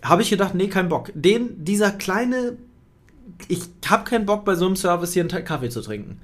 [0.02, 1.10] habe ich gedacht, nee, kein Bock.
[1.14, 2.56] Den, dieser kleine,
[3.48, 6.20] ich habe keinen Bock bei so einem Service hier einen Kaffee zu trinken.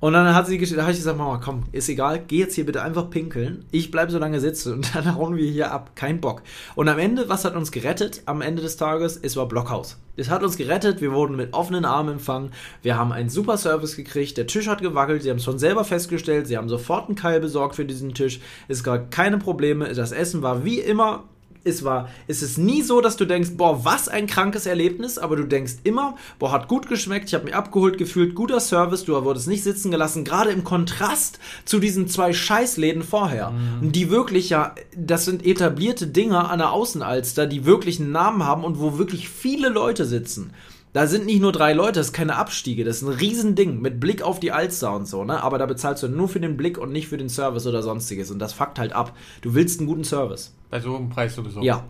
[0.00, 2.64] Und dann hat sie, da habe ich gesagt, Mama, komm, ist egal, geh jetzt hier
[2.64, 3.66] bitte einfach pinkeln.
[3.70, 5.92] Ich bleibe so lange sitzen und dann hauen wir hier ab.
[5.94, 6.42] Kein Bock.
[6.74, 8.22] Und am Ende, was hat uns gerettet?
[8.24, 9.98] Am Ende des Tages, es war Blockhaus.
[10.16, 12.52] Es hat uns gerettet, wir wurden mit offenen Armen empfangen.
[12.82, 15.84] Wir haben einen super Service gekriegt, der Tisch hat gewackelt, sie haben es schon selber
[15.84, 18.40] festgestellt, sie haben sofort einen Keil besorgt für diesen Tisch.
[18.68, 21.24] Es gab keine Probleme, das Essen war wie immer
[21.64, 25.36] es war, es ist nie so, dass du denkst, boah, was ein krankes Erlebnis, aber
[25.36, 29.22] du denkst immer, boah, hat gut geschmeckt, ich habe mich abgeholt gefühlt, guter Service, du
[29.24, 33.52] wurdest nicht sitzen gelassen, gerade im Kontrast zu diesen zwei Scheißläden vorher,
[33.82, 38.64] die wirklich ja, das sind etablierte Dinger an der Außenalster, die wirklich einen Namen haben
[38.64, 40.52] und wo wirklich viele Leute sitzen.
[40.92, 44.00] Da sind nicht nur drei Leute, das ist keine Abstiege, das ist ein Riesending mit
[44.00, 45.40] Blick auf die Alster und so, ne?
[45.42, 48.30] Aber da bezahlst du nur für den Blick und nicht für den Service oder sonstiges.
[48.32, 49.16] Und das fuckt halt ab.
[49.40, 50.52] Du willst einen guten Service.
[50.68, 51.62] Bei so einem Preis sowieso.
[51.62, 51.84] Ja.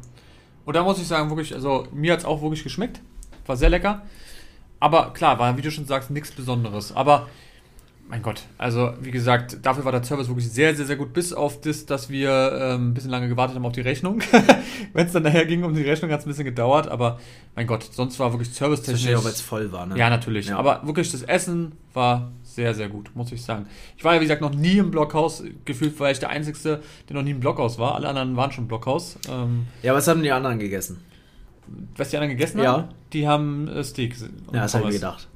[0.66, 3.00] Und da muss ich sagen, wirklich, also mir hat es auch wirklich geschmeckt.
[3.46, 4.02] War sehr lecker.
[4.80, 6.94] Aber klar, war, wie du schon sagst, nichts Besonderes.
[6.94, 7.28] Aber,
[8.10, 11.12] mein Gott, also wie gesagt, dafür war der Service wirklich sehr, sehr, sehr gut.
[11.12, 12.30] Bis auf das, dass wir
[12.60, 14.20] ähm, ein bisschen lange gewartet haben auf die Rechnung.
[14.92, 16.88] Wenn es dann nachher ging um die Rechnung, hat es ein bisschen gedauert.
[16.88, 17.20] Aber,
[17.54, 19.14] mein Gott, sonst war wirklich servicetechnisch.
[19.14, 19.96] Auch, weil es voll war, ne?
[19.96, 20.48] Ja, natürlich.
[20.48, 20.58] Ja.
[20.58, 23.66] Aber wirklich, das Essen war sehr, sehr gut, muss ich sagen.
[23.96, 25.44] Ich war ja, wie gesagt, noch nie im Blockhaus.
[25.64, 26.58] Gefühlt war ich der Einzige,
[27.08, 27.94] der noch nie im Blockhaus war.
[27.94, 29.18] Alle anderen waren schon im Blockhaus.
[29.30, 30.98] Ähm, Ja, was haben die anderen gegessen?
[31.96, 32.72] was die anderen gegessen Ja.
[32.72, 32.84] haben?
[33.12, 34.16] Die haben äh, Steak.
[34.52, 35.28] Ja, das habe ich mir gedacht.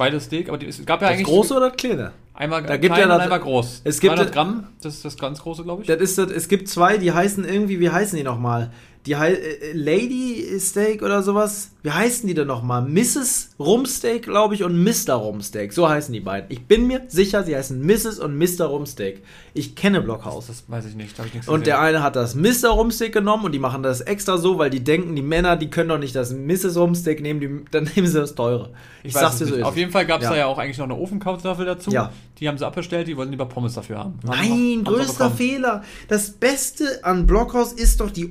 [0.00, 2.12] Beide Steak, aber es gab ja Das eigentlich große oder das kleine?
[2.32, 3.82] einmal Da gibt klein ja das- einmal groß.
[3.84, 5.88] es gibt- 300 Gramm, das ist das ganz große, glaube ich.
[5.88, 8.70] Das ist das, es gibt zwei, die heißen irgendwie, wie heißen die nochmal?
[9.06, 11.70] Die hei äh, Lady Steak oder sowas.
[11.82, 12.82] Wie heißen die denn nochmal?
[12.82, 13.52] Mrs.
[13.58, 15.14] Rumsteak, glaube ich, und Mr.
[15.14, 15.72] Rumsteak.
[15.72, 16.50] So heißen die beiden.
[16.50, 18.18] Ich bin mir sicher, sie heißen Mrs.
[18.18, 18.66] und Mr.
[18.66, 19.22] Rumsteak.
[19.54, 20.48] Ich kenne Blockhaus.
[20.48, 21.86] das weiß ich nicht, da ich nichts Und der gesehen.
[21.88, 22.68] eine hat das Mr.
[22.68, 25.88] Rumsteak genommen und die machen das extra so, weil die denken, die Männer, die können
[25.88, 26.76] doch nicht das Mrs.
[26.76, 28.74] Rumsteak nehmen, die, dann nehmen sie das teure.
[29.02, 29.54] Ich, weiß sag's dir so.
[29.54, 30.30] ist Auf jeden Fall gab es Ja.
[30.32, 31.90] da ja auch eigentlich noch eine Ofenkartoffel dazu.
[31.90, 32.12] Ja.
[32.38, 34.18] Die haben sie abbestellt, die wollten lieber Pommes dafür haben.
[34.26, 35.30] Haben Nein, haben größter.
[35.30, 35.82] Fehler.
[36.08, 38.30] Das Beste an Blockhaus ist doch die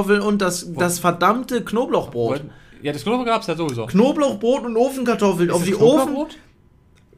[0.00, 2.42] Ofenkartoffeln und das, das verdammte Knoblauchbrot.
[2.82, 3.86] Ja, das Knoblauch gab es ja sowieso.
[3.86, 6.26] Knoblauchbrot und Ofenkartoffeln auf das die Ofen.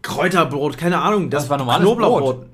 [0.03, 1.31] Kräuterbrot, keine Ahnung.
[1.31, 2.47] Das Das war normales Knoblauchbrot.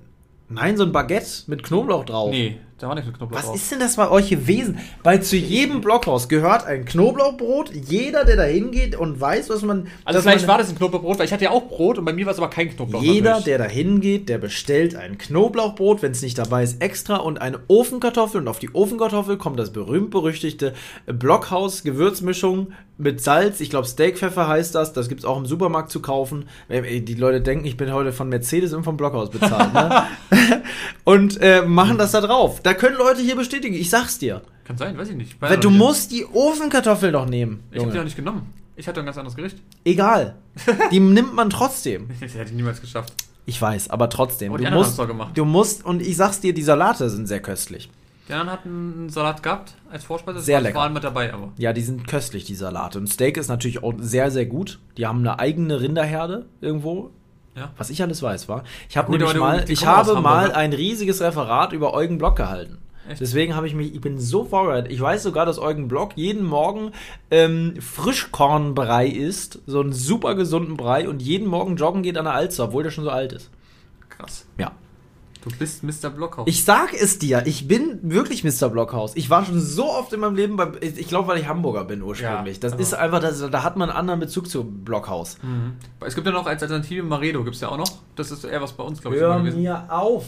[0.51, 2.31] Nein, so ein Baguette mit Knoblauch drauf.
[2.31, 3.57] Nee, da war nichts mit Knoblauch Was drauf.
[3.57, 4.79] ist denn das bei euch gewesen?
[5.03, 7.73] Weil zu jedem Blockhaus gehört ein Knoblauchbrot.
[7.75, 9.89] Jeder, der da hingeht und weiß, was man.
[10.05, 12.13] Also vielleicht man, war das ein Knoblauchbrot, weil ich hatte ja auch Brot und bei
[12.13, 13.03] mir war es aber kein Knoblauch.
[13.03, 13.45] Jeder, natürlich.
[13.47, 17.59] der da hingeht, der bestellt ein Knoblauchbrot, wenn es nicht dabei ist, extra und eine
[17.67, 18.41] Ofenkartoffel.
[18.41, 20.75] Und auf die Ofenkartoffel kommt das berühmt-berüchtigte
[21.07, 22.69] Blockhaus-Gewürzmischung
[22.99, 23.61] mit Salz.
[23.61, 24.93] Ich glaube, Steakpfeffer heißt das.
[24.93, 26.49] Das gibt es auch im Supermarkt zu kaufen.
[26.69, 29.73] Die Leute denken, ich bin heute von Mercedes und vom Blockhaus bezahlt.
[29.73, 30.05] Ne?
[31.05, 32.61] und äh, machen das da drauf.
[32.63, 33.75] Da können Leute hier bestätigen.
[33.75, 34.43] Ich sag's dir.
[34.65, 35.41] Kann sein, weiß ich nicht.
[35.41, 35.79] Weil du nicht.
[35.79, 37.63] musst die Ofenkartoffel doch nehmen.
[37.71, 38.05] Ich habe die auch Junge.
[38.05, 38.53] nicht genommen.
[38.77, 39.57] Ich hatte ein ganz anderes Gericht.
[39.85, 40.37] Egal.
[40.93, 42.09] Die nimmt man trotzdem.
[42.21, 43.13] Das hätte ich niemals geschafft.
[43.45, 44.57] Ich weiß, aber trotzdem.
[44.57, 47.91] Die Du musst, doch du musst, und ich sag's dir, die Salate sind sehr köstlich.
[48.29, 50.37] Die anderen hatten einen Salat gehabt als Vorspeise.
[50.37, 50.79] Das Sehr war- lecker.
[50.79, 51.53] waren mit dabei, aber.
[51.57, 52.99] Ja, die sind köstlich, die Salate.
[52.99, 54.79] Und Steak ist natürlich auch sehr, sehr gut.
[54.99, 57.11] Die haben eine eigene Rinderherde irgendwo.
[57.57, 57.71] Ja.
[57.77, 58.63] Was ich alles weiß, war.
[58.89, 60.55] Ich habe nämlich mal, ich habe Hamburg, mal ne?
[60.55, 62.79] ein riesiges Referat über Eugen Block gehalten.
[63.09, 63.21] Echt?
[63.23, 64.93] Deswegen habe ich mich, ich bin so vorbereitet.
[64.93, 66.93] Ich weiß sogar, dass Eugen Block jeden Morgen
[67.31, 72.35] ähm, Frischkornbrei isst, so einen super gesunden Brei und jeden Morgen joggen geht an der
[72.35, 73.51] Alster, obwohl der schon so alt ist.
[74.11, 74.47] Krass.
[74.59, 74.73] Ja.
[75.49, 76.11] Du bist Mr.
[76.11, 76.47] Blockhaus.
[76.49, 78.69] Ich sag es dir, ich bin wirklich Mr.
[78.69, 79.13] Blockhaus.
[79.17, 82.03] Ich war schon so oft in meinem Leben bei, ich glaube, weil ich Hamburger bin
[82.03, 82.57] ursprünglich.
[82.57, 85.39] Ja, das aber- ist einfach, das, da hat man einen anderen Bezug zu Blockhaus.
[85.43, 85.75] Mhm.
[86.01, 87.91] Es gibt ja noch als Alternative Maredo, gibt es ja auch noch.
[88.17, 90.25] Das ist eher was bei uns, glaube ich, Hör mir auf.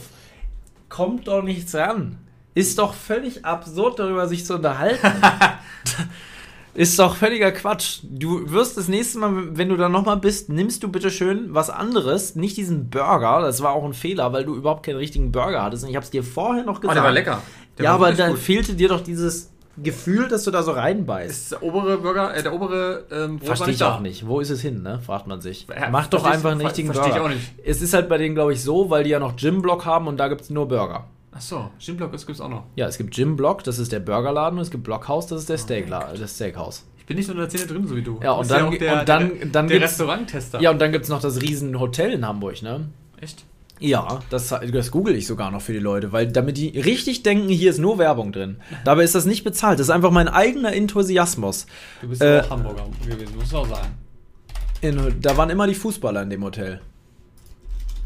[0.88, 2.18] Kommt doch nichts ran.
[2.54, 5.06] Ist doch völlig absurd, darüber sich zu unterhalten.
[6.74, 7.98] Ist doch völliger Quatsch.
[8.04, 11.68] Du wirst das nächste Mal, wenn du da nochmal bist, nimmst du bitte schön was
[11.68, 12.36] anderes.
[12.36, 13.40] Nicht diesen Burger.
[13.40, 15.82] Das war auch ein Fehler, weil du überhaupt keinen richtigen Burger hattest.
[15.84, 16.96] Und ich habe es dir vorher noch Oh, gesagt.
[16.96, 17.42] der war lecker.
[17.76, 18.38] Der ja, war aber wirklich da gut.
[18.38, 19.50] fehlte dir doch dieses
[19.82, 21.30] Gefühl, dass du da so reinbeißt.
[21.30, 24.26] ist der obere Burger, äh, der obere, ähm, Verstehe ich auch nicht.
[24.26, 25.00] Wo ist es hin, ne?
[25.04, 25.66] Fragt man sich.
[25.68, 27.30] Ja, Mach doch ich- einfach einen richtigen versteh ich Burger.
[27.30, 27.52] auch nicht.
[27.64, 30.18] Es ist halt bei denen, glaube ich, so, weil die ja noch Gym-Block haben und
[30.18, 31.06] da gibt es nur Burger.
[31.33, 32.64] Achso, Gymblock, das gibt's auch noch.
[32.76, 35.57] Ja, es gibt Gym-Block, das ist der Burgerladen, und es gibt Blockhaus, das ist der,
[35.57, 36.85] Oh Steakla das Steakhouse.
[36.99, 38.18] Ich bin nicht so in der Szene drin, so wie du.
[38.22, 40.61] Ja, und dann- auch der, und dann- der, dann der gibt's- Restauranttester.
[40.61, 42.89] Ja, und dann gibt es noch das riesen Hotel in Hamburg, ne?
[43.20, 43.45] Echt?
[43.78, 47.49] Ja, das, das google ich sogar noch für die Leute, weil damit die richtig denken,
[47.49, 48.57] hier ist nur Werbung drin.
[48.85, 51.66] Dabei ist das nicht bezahlt, das ist einfach mein eigener Enthusiasmus.
[52.03, 53.89] Du bist Äh, ja auch Hamburger gewesen, musst du auch sagen.
[54.83, 56.81] In, da waren immer die Fußballer in dem Hotel.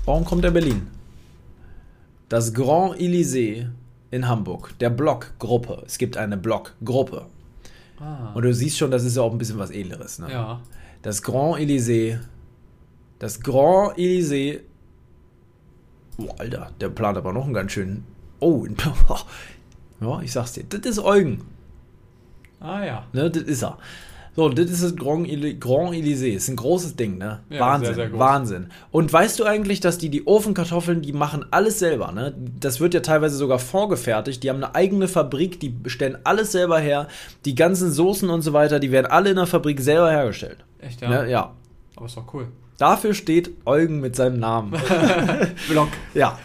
[0.05, 0.87] Warum kommt er Berlin?
[2.29, 3.69] Das Grand Elysée
[4.11, 5.83] in Hamburg, der Blockgruppe.
[5.87, 7.27] Es gibt eine Blockgruppe.
[8.01, 8.33] Ah.
[8.35, 10.19] Und du siehst schon, das ist ja auch ein bisschen was Edleres.
[10.19, 10.31] Ne?
[10.31, 10.61] Ja.
[11.03, 12.19] Das Grand Elysée.
[13.19, 14.61] Das Grand Elysée.
[16.19, 18.05] Oh, Alter, der plant aber noch einen ganz schönen.
[18.41, 18.67] Oh,
[20.01, 20.65] ja, ich sag's dir.
[20.65, 21.43] Das ist Eugen.
[22.61, 23.07] Ah ja.
[23.13, 23.79] Ne, das ist er.
[24.37, 25.29] So, und das ist das Grand,
[25.61, 26.35] Grand Elysée.
[26.35, 27.41] Ist ein großes Ding, ne?
[27.51, 28.19] Ja, Wahnsinn, sehr, sehr groß.
[28.19, 28.67] Wahnsinn.
[28.91, 32.35] Und weißt du eigentlich, dass die die Ofenkartoffeln, die machen alles selber, ne?
[32.59, 34.43] Das wird ja teilweise sogar vorgefertigt.
[34.43, 37.07] Die haben eine eigene Fabrik, die stellen alles selber her.
[37.45, 40.59] Die ganzen Soßen und so weiter, die werden alle in der Fabrik selber hergestellt.
[40.81, 41.11] Echt, Ja.
[41.11, 41.23] ja.
[41.23, 41.31] Ne?
[41.31, 41.53] ja.
[41.97, 42.49] Aber ist doch cool.
[42.79, 44.73] Dafür steht Eugen mit seinem Namen.
[45.69, 45.89] Block.
[46.13, 46.39] ja.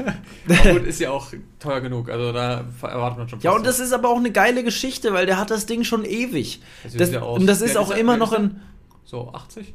[0.47, 2.09] Aber gut, ist ja auch teuer genug.
[2.09, 5.25] Also da erwartet man schon Ja, und das ist aber auch eine geile Geschichte, weil
[5.25, 6.61] der hat das Ding schon ewig.
[6.83, 7.97] Das Das, und das ist auch er?
[7.97, 8.59] immer noch in.
[9.05, 9.73] So 80?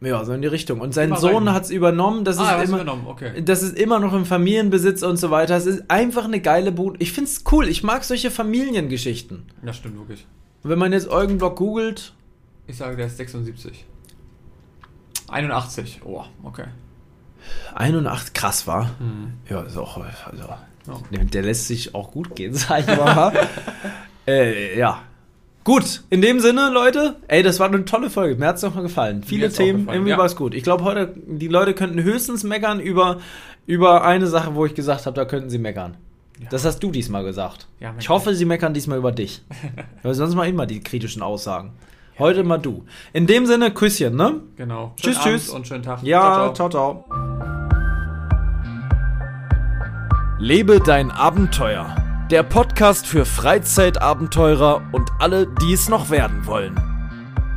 [0.00, 0.80] Ja, so in die Richtung.
[0.80, 2.24] Und sein Sohn hat es übernommen.
[2.24, 3.42] Das ah, ist immer, übernommen, okay.
[3.42, 5.56] das ist immer noch im Familienbesitz und so weiter.
[5.56, 6.96] Es ist einfach eine geile Bude.
[7.00, 7.66] Ich find's cool.
[7.66, 9.44] Ich mag solche Familiengeschichten.
[9.64, 10.26] Ja, stimmt wirklich.
[10.62, 12.12] Und wenn man jetzt Eugen Block googelt,
[12.66, 13.86] Ich sage, der ist 76.
[15.28, 16.00] 81.
[16.04, 16.64] Oh, okay.
[17.74, 18.90] 81, krass war.
[18.98, 19.34] Hm.
[19.48, 19.96] Ja, ist auch.
[19.98, 21.00] Also, Ja.
[21.12, 23.32] der, der lässt sich auch gut gehen, sag ich mal.
[24.26, 25.02] äh, ja.
[25.64, 28.36] Gut, in dem Sinne, Leute, ey, das war eine tolle Folge.
[28.36, 29.24] Mir hat's noch mal gefallen.
[29.24, 30.18] Viele Themen, gefallen, irgendwie ja.
[30.18, 30.54] war es gut.
[30.54, 33.18] Ich glaube, heute, die Leute könnten höchstens meckern über,
[33.66, 35.96] über eine Sache, wo ich gesagt habe, da könnten sie meckern.
[36.38, 36.48] Ja.
[36.50, 37.66] Das hast du diesmal gesagt.
[37.80, 39.42] Ja, ich hoffe, sie meckern diesmal über dich.
[40.04, 41.72] Weil sonst mal immer die kritischen Aussagen.
[42.18, 42.86] Heute mal du.
[43.12, 44.40] In dem Sinne, Küsschen, ne?
[44.56, 44.94] Genau.
[44.96, 45.48] Tschüss, Schönen Abend tschüss.
[45.50, 46.02] Und schönen Tag.
[46.02, 47.04] Ja, ciao, ciao.
[50.38, 51.94] Lebe dein Abenteuer.
[52.30, 56.80] Der Podcast für Freizeitabenteurer und alle, die es noch werden wollen.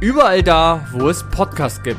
[0.01, 1.97] Überall da, wo es Podcasts gibt.